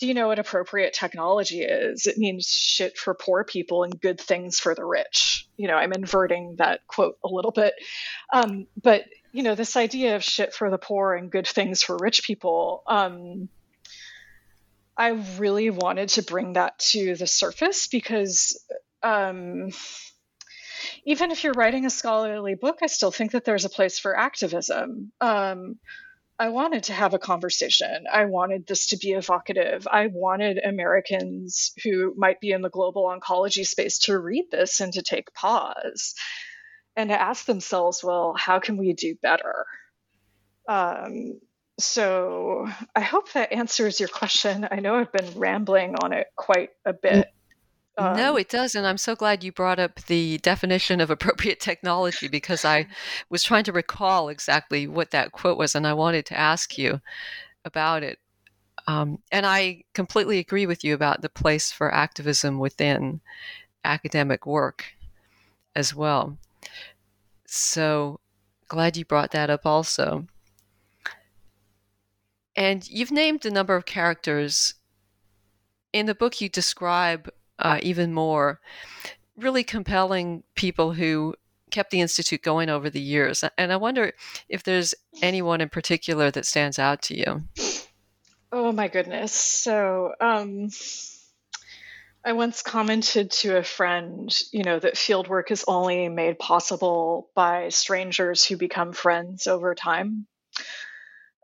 [0.00, 2.06] do you know what appropriate technology is?
[2.06, 5.48] It means shit for poor people and good things for the rich.
[5.56, 7.74] You know, I'm inverting that quote a little bit.
[8.32, 11.96] Um, but, you know, this idea of shit for the poor and good things for
[11.96, 13.48] rich people, um,
[14.96, 18.60] I really wanted to bring that to the surface because
[19.04, 19.70] um,
[21.04, 24.16] even if you're writing a scholarly book, I still think that there's a place for
[24.16, 25.12] activism.
[25.20, 25.78] Um,
[26.38, 28.06] I wanted to have a conversation.
[28.12, 29.86] I wanted this to be evocative.
[29.90, 34.92] I wanted Americans who might be in the global oncology space to read this and
[34.94, 36.14] to take pause
[36.96, 39.66] and to ask themselves, well, how can we do better?
[40.68, 41.40] Um,
[41.78, 44.66] so I hope that answers your question.
[44.70, 47.28] I know I've been rambling on it quite a bit.
[47.98, 48.74] Um, no, it does.
[48.74, 52.86] And I'm so glad you brought up the definition of appropriate technology because I
[53.28, 57.00] was trying to recall exactly what that quote was and I wanted to ask you
[57.64, 58.18] about it.
[58.86, 63.20] Um, and I completely agree with you about the place for activism within
[63.84, 64.86] academic work
[65.76, 66.36] as well.
[67.46, 68.20] So
[68.68, 70.26] glad you brought that up also.
[72.56, 74.74] And you've named a number of characters.
[75.92, 78.60] In the book, you describe uh, even more
[79.36, 81.34] really compelling people who
[81.70, 83.42] kept the Institute going over the years.
[83.56, 84.12] And I wonder
[84.48, 87.42] if there's anyone in particular that stands out to you.
[88.52, 89.32] Oh my goodness.
[89.32, 90.68] So, um,
[92.24, 97.70] I once commented to a friend, you know, that fieldwork is only made possible by
[97.70, 100.26] strangers who become friends over time.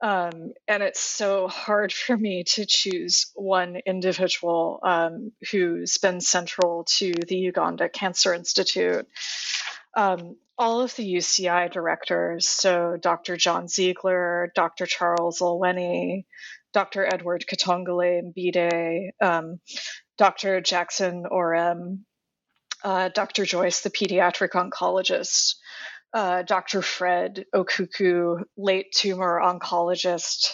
[0.00, 6.84] Um, and it's so hard for me to choose one individual um, who's been central
[6.98, 9.06] to the Uganda Cancer Institute.
[9.96, 13.36] Um, all of the UCI directors, so Dr.
[13.36, 14.86] John Ziegler, Dr.
[14.86, 16.24] Charles Olweny,
[16.72, 17.06] Dr.
[17.06, 19.60] Edward Katongole Mbidde, um,
[20.18, 20.60] Dr.
[20.60, 22.00] Jackson Orem,
[22.84, 23.44] uh, Dr.
[23.44, 25.54] Joyce, the pediatric oncologist,
[26.14, 26.82] uh, Dr.
[26.82, 30.52] Fred Okuku, late tumor oncologist,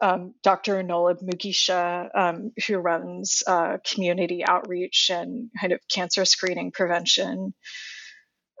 [0.00, 0.82] um, Dr.
[0.82, 7.54] Noleb Mugisha, um, who runs uh, community outreach and kind of cancer screening prevention,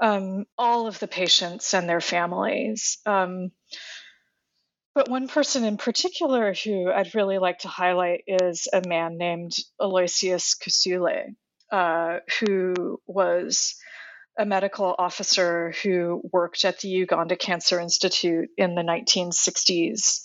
[0.02, 2.98] um, all of the patients and their families.
[3.06, 3.50] Um,
[4.94, 9.52] but one person in particular who I'd really like to highlight is a man named
[9.80, 11.34] Aloysius Kusule,
[11.72, 13.74] uh, who was
[14.38, 20.22] a medical officer who worked at the Uganda Cancer Institute in the 1960s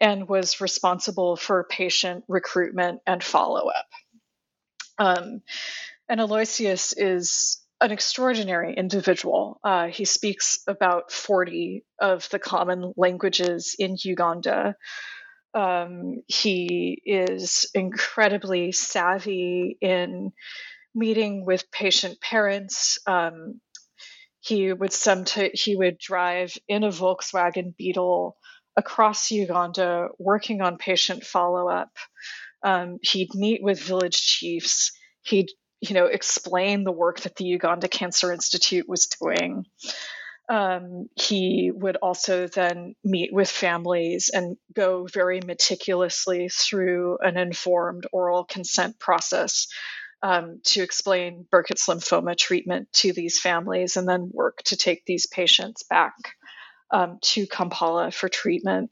[0.00, 3.86] and was responsible for patient recruitment and follow up.
[4.98, 5.42] Um,
[6.08, 9.60] and Aloysius is an extraordinary individual.
[9.62, 14.76] Uh, he speaks about 40 of the common languages in Uganda.
[15.54, 20.32] Um, he is incredibly savvy in
[20.96, 22.98] meeting with patient parents.
[23.06, 23.60] Um,
[24.40, 28.36] he would sometimes he would drive in a Volkswagen Beetle
[28.76, 31.90] across Uganda, working on patient follow up.
[32.62, 34.92] Um, he'd meet with village chiefs.
[35.22, 39.64] He'd you know, explain the work that the Uganda Cancer Institute was doing.
[40.48, 48.06] Um, he would also then meet with families and go very meticulously through an informed
[48.12, 49.66] oral consent process
[50.22, 55.26] um, to explain Burkitt's lymphoma treatment to these families and then work to take these
[55.26, 56.14] patients back
[56.90, 58.90] um, to Kampala for treatment.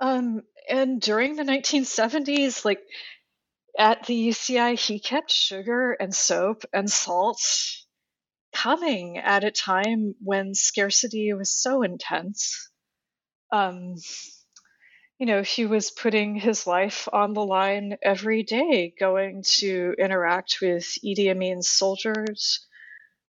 [0.00, 2.80] Um, and during the 1970s, like
[3.78, 7.40] at the UCI, he kept sugar and soap and salt
[8.52, 12.70] coming at a time when scarcity was so intense.
[13.52, 13.94] Um,
[15.20, 20.56] you know, he was putting his life on the line every day, going to interact
[20.62, 22.66] with Idi Amin's soldiers,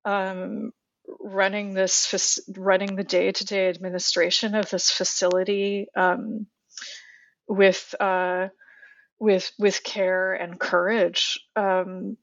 [0.05, 0.71] um,
[1.19, 6.45] running this, running the day-to-day administration of this facility um,
[7.47, 7.93] with.
[7.99, 8.49] Uh,
[9.19, 11.39] with with care and courage.
[11.55, 12.17] Um,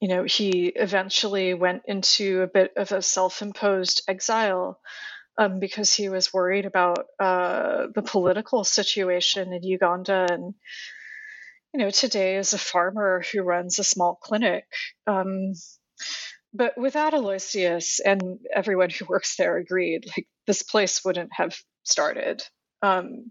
[0.00, 4.80] you know, he eventually went into a bit of a self-imposed exile
[5.38, 10.26] um, because he was worried about uh, the political situation in Uganda.
[10.30, 10.54] And
[11.72, 14.64] you know, today is a farmer who runs a small clinic.
[15.06, 15.52] Um,
[16.54, 22.42] but without Aloysius and everyone who works there agreed, like this place wouldn't have started.
[22.82, 23.30] Um,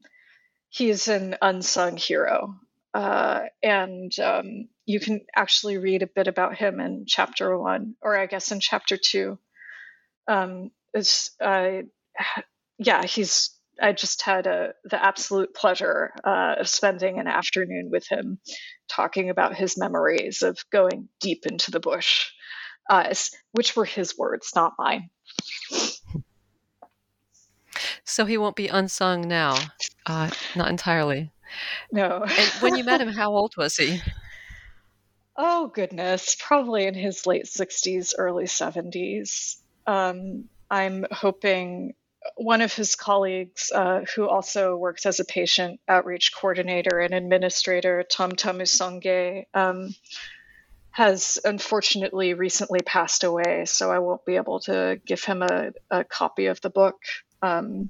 [0.69, 2.55] he's an unsung hero
[2.95, 8.17] uh, and um, you can actually read a bit about him in chapter one, or
[8.17, 9.37] I guess in chapter two.
[10.29, 11.81] Um, it's uh,
[12.77, 13.51] yeah, he's.
[13.81, 18.39] I just had a, the absolute pleasure uh, of spending an afternoon with him,
[18.87, 22.31] talking about his memories of going deep into the bush,
[22.89, 23.13] uh,
[23.51, 25.09] which were his words, not mine.
[28.05, 29.57] So he won't be unsung now,
[30.05, 31.31] uh, not entirely.
[31.91, 32.23] No.
[32.23, 34.01] and when you met him, how old was he?
[35.37, 36.37] Oh, goodness.
[36.39, 39.57] Probably in his late 60s, early 70s.
[39.85, 41.93] Um, I'm hoping
[42.35, 48.03] one of his colleagues, uh, who also works as a patient outreach coordinator and administrator,
[48.03, 49.93] Tom Tamusonge, um,
[50.91, 56.03] has unfortunately recently passed away, so I won't be able to give him a, a
[56.03, 56.97] copy of the book.
[57.41, 57.89] Um,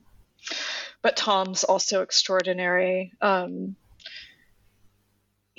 [1.01, 3.13] but Tom's also extraordinary.
[3.21, 3.75] Um,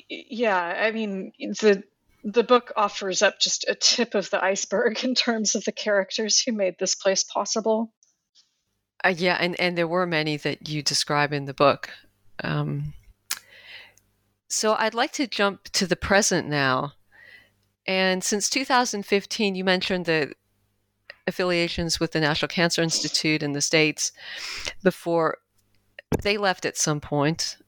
[0.08, 1.84] yeah, I mean the
[2.26, 6.42] the book offers up just a tip of the iceberg in terms of the characters
[6.42, 7.92] who made this place possible.
[9.04, 11.90] Uh, yeah, and, and there were many that you describe in the book.
[12.42, 12.94] Um,
[14.48, 16.94] so I'd like to jump to the present now.
[17.86, 20.32] And since 2015, you mentioned the
[21.28, 24.10] affiliations with the National Cancer Institute in the States
[24.82, 25.38] before
[26.22, 27.58] they left at some point.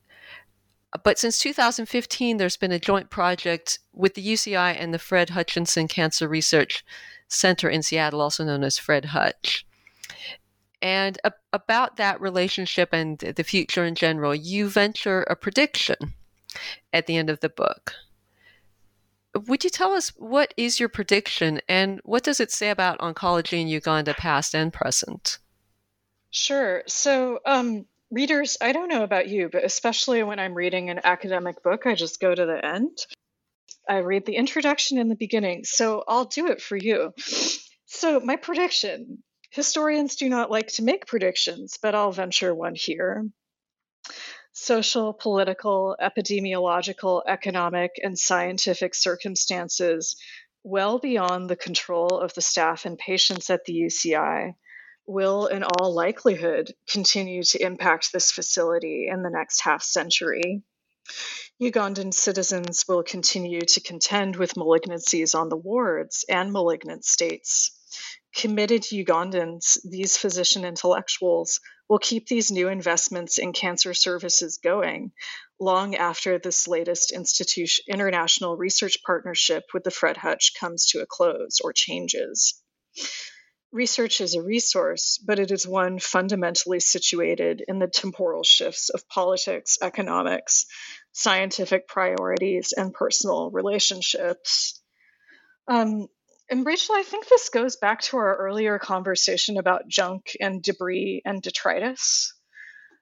[1.05, 5.87] But since 2015, there's been a joint project with the UCI and the Fred Hutchinson
[5.87, 6.85] Cancer Research
[7.29, 9.67] Center in Seattle, also known as Fred Hutch.
[10.81, 16.15] And a- about that relationship and the future in general, you venture a prediction
[16.93, 17.95] at the end of the book.
[19.35, 23.61] Would you tell us what is your prediction and what does it say about oncology
[23.61, 25.39] in Uganda, past and present?
[26.31, 26.83] Sure.
[26.87, 31.63] So, um, readers, I don't know about you, but especially when I'm reading an academic
[31.63, 32.99] book, I just go to the end.
[33.89, 37.15] I read the introduction and the beginning, so I'll do it for you.
[37.87, 43.27] So, my prediction historians do not like to make predictions, but I'll venture one here.
[44.53, 50.17] Social, political, epidemiological, economic, and scientific circumstances
[50.65, 54.55] well beyond the control of the staff and patients at the UCI
[55.09, 60.63] will, in all likelihood, continue to impact this facility in the next half century.
[61.61, 67.73] Ugandan citizens will continue to contend with malignancies on the wards and malignant states.
[68.37, 75.13] Committed Ugandans, these physician intellectuals, will keep these new investments in cancer services going
[75.59, 77.13] long after this latest
[77.89, 82.63] international research partnership with the Fred Hutch comes to a close or changes.
[83.71, 89.07] Research is a resource, but it is one fundamentally situated in the temporal shifts of
[89.09, 90.65] politics, economics,
[91.13, 94.81] scientific priorities, and personal relationships.
[95.69, 96.09] Um,
[96.51, 101.21] and Rachel, I think this goes back to our earlier conversation about junk and debris
[101.27, 102.33] and detritus.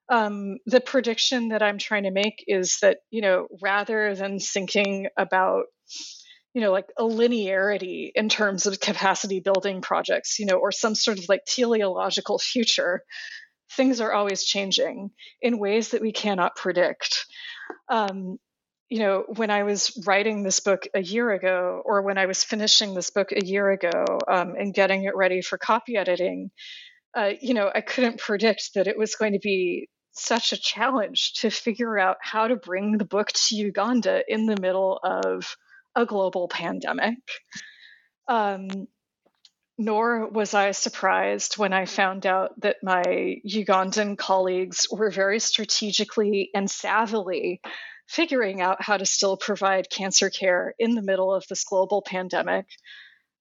[0.08, 5.06] Um, the prediction that I'm trying to make is that, you know, rather than thinking
[5.16, 5.66] about
[6.56, 10.94] you know, like a linearity in terms of capacity building projects, you know, or some
[10.94, 13.02] sort of like teleological future.
[13.72, 15.10] Things are always changing
[15.42, 17.26] in ways that we cannot predict.
[17.90, 18.38] Um,
[18.88, 22.42] you know, when I was writing this book a year ago, or when I was
[22.42, 26.50] finishing this book a year ago um, and getting it ready for copy editing,
[27.14, 31.34] uh, you know, I couldn't predict that it was going to be such a challenge
[31.40, 35.54] to figure out how to bring the book to Uganda in the middle of
[35.96, 37.18] a global pandemic.
[38.28, 38.86] Um,
[39.78, 43.02] nor was I surprised when I found out that my
[43.46, 47.60] Ugandan colleagues were very strategically and savvily
[48.08, 52.66] figuring out how to still provide cancer care in the middle of this global pandemic,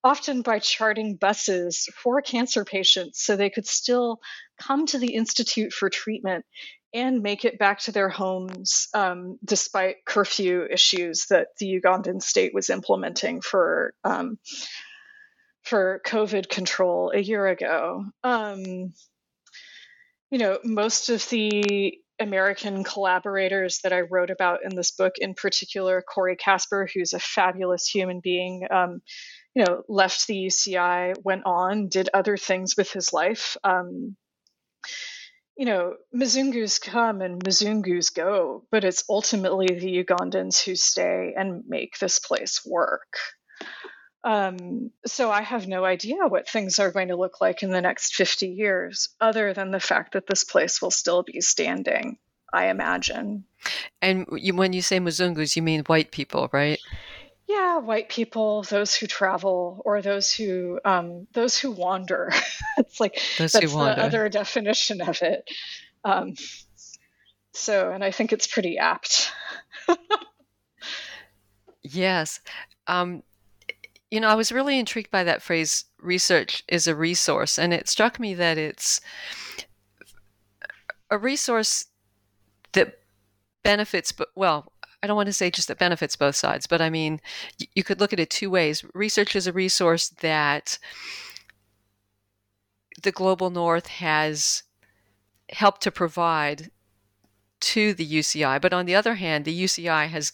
[0.06, 4.20] often by charting buses for cancer patients so they could still
[4.62, 6.46] come to the Institute for treatment
[6.94, 12.54] and make it back to their homes um, despite curfew issues that the Ugandan state
[12.54, 14.38] was implementing for um,
[15.64, 18.06] for COVID control a year ago.
[18.24, 18.94] Um,
[20.30, 25.34] you know, most of the American collaborators that I wrote about in this book, in
[25.34, 29.02] particular, Corey Casper, who's a fabulous human being, um,
[29.56, 33.56] you know, left the UCI, went on, did other things with his life.
[33.64, 34.18] Um,
[35.58, 41.64] you know, Mzungus come and Mzungus go, but it's ultimately the Ugandans who stay and
[41.68, 43.18] make this place work.
[44.26, 47.82] Um, so I have no idea what things are going to look like in the
[47.82, 52.18] next 50 years, other than the fact that this place will still be standing,
[52.52, 53.46] I imagine.
[54.02, 56.80] And you, when you say Mzungus, you mean white people, right?
[57.48, 62.32] Yeah white people those who travel or those who um, those who wander.
[62.78, 65.50] It's like those that's the other definition of it.
[66.04, 66.36] Um,
[67.54, 69.32] so and i think it's pretty apt.
[71.88, 72.42] Yes.
[72.88, 73.24] Um,
[74.12, 77.90] you know i was really intrigued by that phrase research is a resource and it
[77.90, 79.02] struck me that it's
[81.10, 81.88] a resource
[82.74, 83.00] that
[83.64, 84.72] benefits but well
[85.06, 87.22] I don't want to say just that benefits both sides, but I mean,
[87.76, 88.84] you could look at it two ways.
[88.96, 90.80] Research is a resource that
[93.04, 94.64] the global north has
[95.52, 96.72] helped to provide
[97.60, 100.34] to the UCI, but on the other hand, the UCI has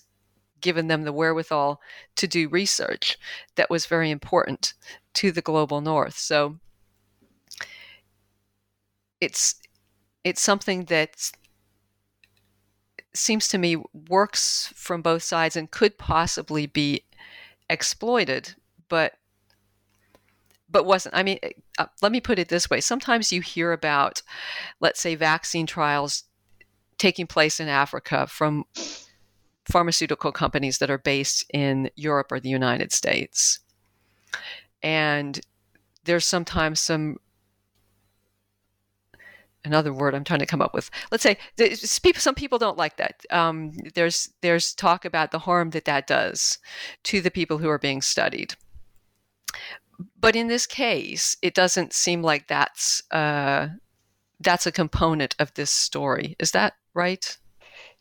[0.61, 1.81] given them the wherewithal
[2.15, 3.17] to do research
[3.55, 4.73] that was very important
[5.15, 6.17] to the global north.
[6.17, 6.59] So
[9.19, 9.55] it's
[10.23, 11.33] it's something that's
[13.13, 17.03] seems to me works from both sides and could possibly be
[17.69, 18.55] exploited,
[18.89, 19.13] but
[20.69, 21.15] but wasn't.
[21.15, 21.37] I mean,
[21.77, 24.21] uh, let me put it this way: sometimes you hear about,
[24.79, 26.23] let's say, vaccine trials
[26.97, 28.63] taking place in Africa from
[29.65, 33.59] pharmaceutical companies that are based in Europe or the United States,
[34.81, 35.41] and
[36.05, 37.17] there's sometimes some
[39.65, 40.89] another word I'm trying to come up with.
[41.11, 43.25] Let's say people, some people don't like that.
[43.29, 46.59] Um, there's there's talk about the harm that that does
[47.03, 48.55] to the people who are being studied.
[50.19, 53.69] But in this case, it doesn't seem like that's uh,
[54.39, 56.35] that's a component of this story.
[56.39, 57.37] Is that right?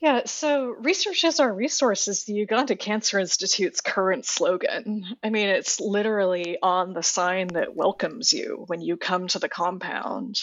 [0.00, 5.04] Yeah, so research is our resource is the Uganda Cancer Institute's current slogan.
[5.22, 9.50] I mean, it's literally on the sign that welcomes you when you come to the
[9.50, 10.40] compound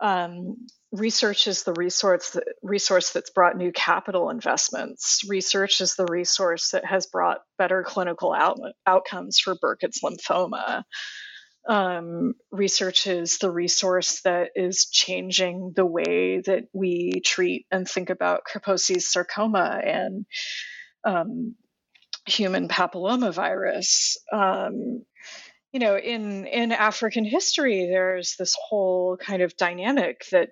[0.00, 0.56] um,
[0.92, 5.22] research is the resource that, resource that's brought new capital investments.
[5.28, 10.84] Research is the resource that has brought better clinical out, outcomes for Burkitt's lymphoma.
[11.68, 18.08] Um, research is the resource that is changing the way that we treat and think
[18.08, 20.24] about Kaposi's sarcoma and
[21.04, 21.56] um,
[22.26, 24.16] human papillomavirus.
[24.32, 25.02] Um,
[25.72, 30.50] you know in in african history there's this whole kind of dynamic that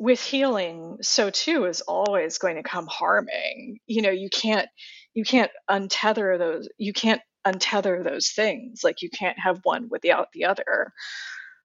[0.00, 3.80] with healing so too is always going to come harming.
[3.86, 4.66] You know you can't
[5.12, 10.28] you can't untether those you can't untether those things like you can't have one without
[10.32, 10.92] the other.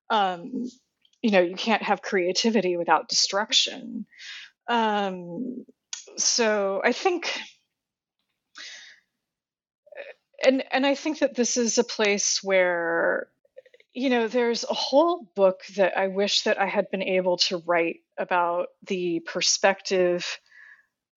[0.10, 0.52] Um
[1.22, 4.06] you know you can't have creativity without destruction.
[4.68, 5.66] Um
[6.18, 7.40] so i think
[10.46, 13.28] and and I think that this is a place where
[13.94, 17.58] you know there's a whole book that I wish that I had been able to
[17.66, 20.40] write about the perspective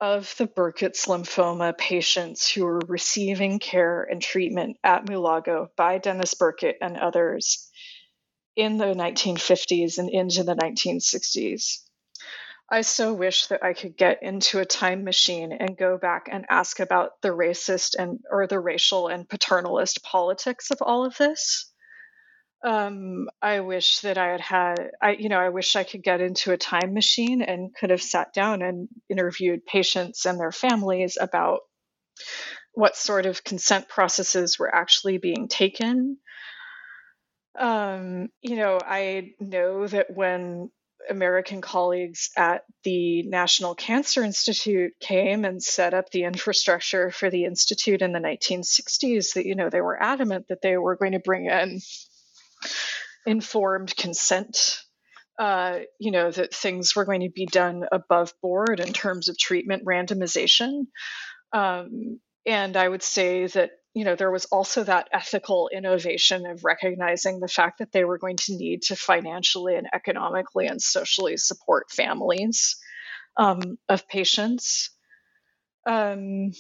[0.00, 6.34] of the Burkitt's lymphoma patients who were receiving care and treatment at Mulago by Dennis
[6.34, 7.70] Burkitt and others
[8.56, 11.78] in the 1950s and into the 1960s.
[12.68, 16.46] I so wish that I could get into a time machine and go back and
[16.50, 21.72] ask about the racist and or the racial and paternalist politics of all of this.
[22.64, 26.20] Um, I wish that I had had, I you know, I wish I could get
[26.20, 31.16] into a time machine and could have sat down and interviewed patients and their families
[31.20, 31.60] about
[32.72, 36.18] what sort of consent processes were actually being taken.
[37.56, 40.70] Um, you know, I know that when
[41.08, 47.44] American colleagues at the National Cancer Institute came and set up the infrastructure for the
[47.44, 51.18] institute in the 1960s that you know they were adamant that they were going to
[51.18, 51.80] bring in
[53.26, 54.82] informed consent
[55.38, 59.38] uh, you know that things were going to be done above board in terms of
[59.38, 60.86] treatment randomization.
[61.52, 66.64] Um, and i would say that you know, there was also that ethical innovation of
[66.64, 71.38] recognizing the fact that they were going to need to financially and economically and socially
[71.38, 72.76] support families
[73.38, 74.90] um, of patients.
[75.86, 76.52] Um,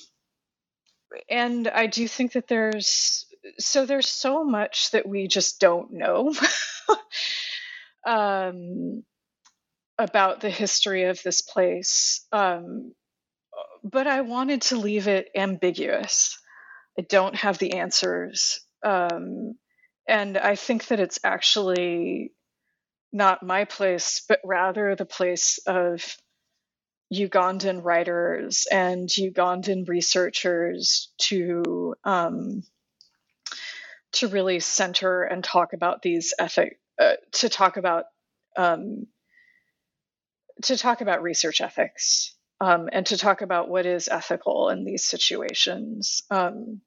[1.28, 3.26] and I do think that there's
[3.58, 6.32] so there's so much that we just don't know
[8.06, 9.04] um,
[9.98, 12.26] about the history of this place.
[12.32, 12.94] Um,
[13.84, 16.38] but I wanted to leave it ambiguous.
[16.98, 18.60] I don't have the answers.
[18.82, 19.54] Um,
[20.08, 22.32] and I think that it's actually
[23.12, 26.16] not my place, but rather the place of
[27.12, 32.62] Ugandan writers and Ugandan researchers to um,
[34.12, 38.06] to really center and talk about these ethic uh, to talk about
[38.56, 39.06] um,
[40.62, 45.04] to talk about research ethics um, and to talk about what is ethical in these
[45.06, 46.22] situations.
[46.30, 46.80] Um,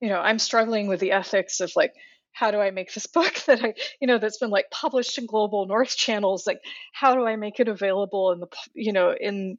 [0.00, 1.92] you know, I'm struggling with the ethics of like,
[2.32, 5.26] how do I make this book that I, you know, that's been like published in
[5.26, 6.46] Global North channels?
[6.46, 6.60] Like,
[6.92, 9.58] how do I make it available in the, you know, in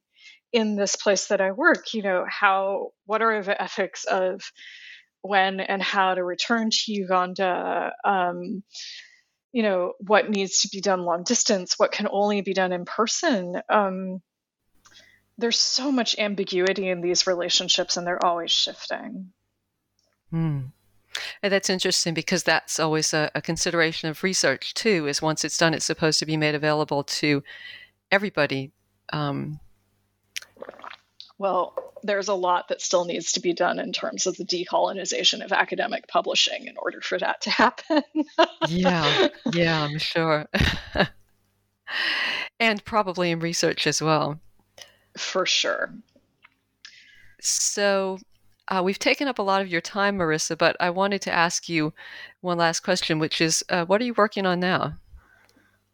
[0.52, 1.94] in this place that I work?
[1.94, 4.42] You know, how, what are the ethics of
[5.22, 7.94] when and how to return to Uganda?
[8.04, 8.64] Um,
[9.52, 11.76] you know, what needs to be done long distance?
[11.78, 13.62] What can only be done in person?
[13.70, 14.22] Um,
[15.38, 19.32] there's so much ambiguity in these relationships, and they're always shifting.
[20.32, 20.60] Hmm.
[21.42, 25.08] And that's interesting because that's always a, a, consideration of research too.
[25.08, 27.44] Is once it's done, it's supposed to be made available to
[28.12, 28.72] everybody.
[29.12, 29.60] Um,
[31.38, 31.74] well,
[32.04, 35.52] there's a lot that still needs to be done in terms of the decolonization of
[35.52, 38.04] academic publishing in order for that to happen.
[38.68, 40.48] yeah, yeah, I'm sure.
[42.60, 44.40] and probably in research as well.
[45.18, 45.94] For sure.
[47.42, 48.20] So,
[48.70, 51.68] Uh, we've taken up a lot of your time, Marissa, but I wanted to ask
[51.68, 51.92] you
[52.42, 54.94] one last question, which is uh, what are you working on now?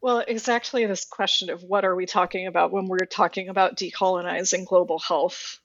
[0.02, 4.68] Well, exactly this question of what are we talking about when we're talking about decolonizing
[4.68, 5.60] global health.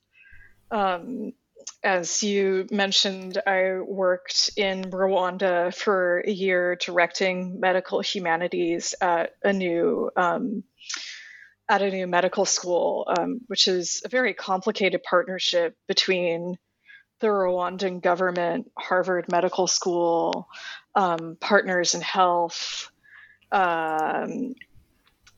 [0.71, 1.33] Um,
[1.83, 9.53] as you mentioned, I worked in Rwanda for a year directing medical humanities at a
[9.53, 10.63] new um,
[11.69, 16.57] at a new medical school, um, which is a very complicated partnership between
[17.21, 20.49] the Rwandan government, Harvard Medical School,
[20.95, 22.91] um, Partners in Health,
[23.53, 24.55] um,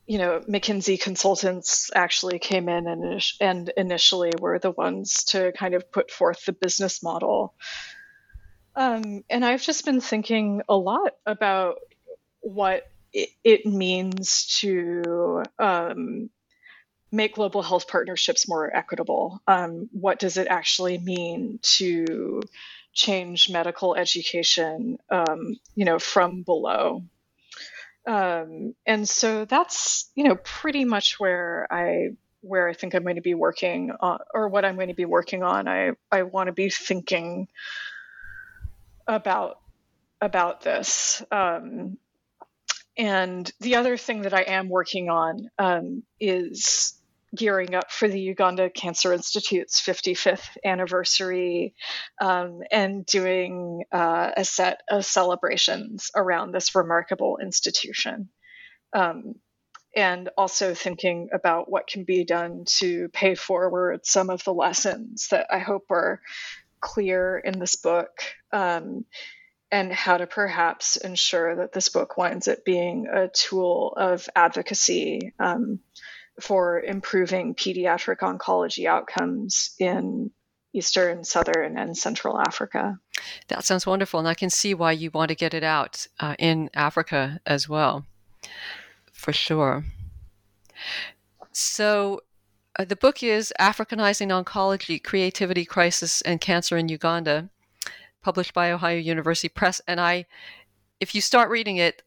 [0.06, 5.74] you know, McKinsey consultants actually came in and, and initially were the ones to kind
[5.74, 7.54] of put forth the business model.
[8.74, 11.76] Um, and I've just been thinking a lot about
[12.40, 16.30] what it, it means to um,
[17.12, 19.40] make global health partnerships more equitable.
[19.46, 22.42] Um, what does it actually mean to
[22.94, 27.04] change medical education, um, you know, from below?
[28.06, 32.10] Um, and so that's you know pretty much where I
[32.40, 35.04] where I think I'm going to be working on, or what I'm going to be
[35.04, 35.68] working on.
[35.68, 37.46] I I want to be thinking
[39.06, 39.60] about
[40.20, 41.22] about this.
[41.30, 41.98] Um,
[42.96, 46.94] and the other thing that I am working on um, is
[47.34, 51.74] gearing up for the Uganda Cancer Institute's 55th anniversary
[52.20, 58.28] um, and doing uh, a set of celebrations around this remarkable institution.
[58.92, 59.34] Um,
[59.94, 65.28] and also thinking about what can be done to pay forward some of the lessons
[65.30, 66.20] that I hope are
[66.80, 68.22] clear in this book.
[68.52, 69.04] Um,
[69.70, 75.32] and how to perhaps ensure that this book winds up being a tool of advocacy
[75.38, 75.80] um,
[76.40, 80.30] for improving pediatric oncology outcomes in
[80.72, 82.98] Eastern, Southern, and Central Africa.
[83.48, 86.34] That sounds wonderful, and I can see why you want to get it out uh,
[86.38, 88.06] in Africa as well,
[89.12, 89.84] for sure.
[91.52, 92.22] So,
[92.78, 97.50] uh, the book is Africanizing Oncology Creativity, Crisis, and Cancer in Uganda,
[98.22, 99.80] published by Ohio University Press.
[99.86, 100.24] And I,
[101.00, 102.02] if you start reading it,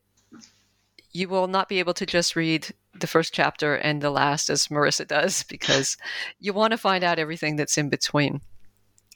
[1.11, 4.67] you will not be able to just read the first chapter and the last as
[4.67, 5.97] Marissa does because
[6.39, 8.41] you want to find out everything that's in between.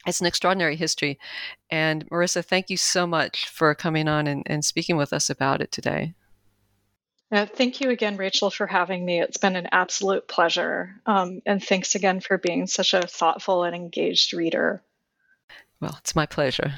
[0.06, 1.20] It's an extraordinary history.
[1.70, 5.62] And Marissa, thank you so much for coming on and, and speaking with us about
[5.62, 6.14] it today.
[7.32, 9.22] Uh, thank you again, Rachel, for having me.
[9.22, 10.96] It's been an absolute pleasure.
[11.06, 14.82] Um, and thanks again for being such a thoughtful and engaged reader.
[15.80, 16.74] Well, it's my pleasure.